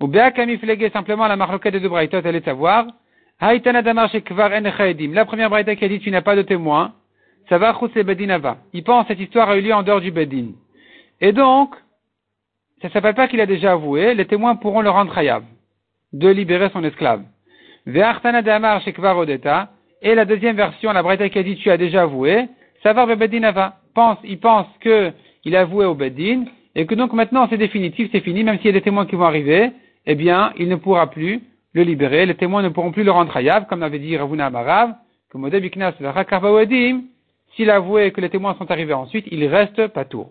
[0.00, 2.86] Ou Flegé, simplement la marloquette de deux braïtot, elle est savoir.
[3.40, 6.92] La première braïta qui a dit tu n'as pas de témoin.
[7.48, 8.56] ça va bedinava.
[8.72, 10.52] Il pense cette histoire a eu lieu en dehors du bedin.
[11.20, 11.74] Et donc,
[12.80, 15.44] ça ne s'appelle pas qu'il a déjà avoué, les témoins pourront le rendre hayab,
[16.12, 17.22] de libérer son esclave.
[20.02, 22.48] Et la deuxième version, la Breta qui a dit tu as déjà avoué,
[22.82, 23.76] ça va bedinava.
[23.94, 26.44] Pense, il pense qu'il a avoué au bedin,
[26.74, 29.14] et que donc maintenant c'est définitif, c'est fini, même s'il y a des témoins qui
[29.14, 29.70] vont arriver,
[30.06, 31.40] eh bien, il ne pourra plus
[31.74, 34.94] le libérer, les témoins ne pourront plus le rendre hayab, comme l'avait dit Ravuna Amarav,
[35.30, 35.92] que Modeb Iknas
[37.54, 40.30] s'il avouait que les témoins sont arrivés ensuite, il reste pas tour.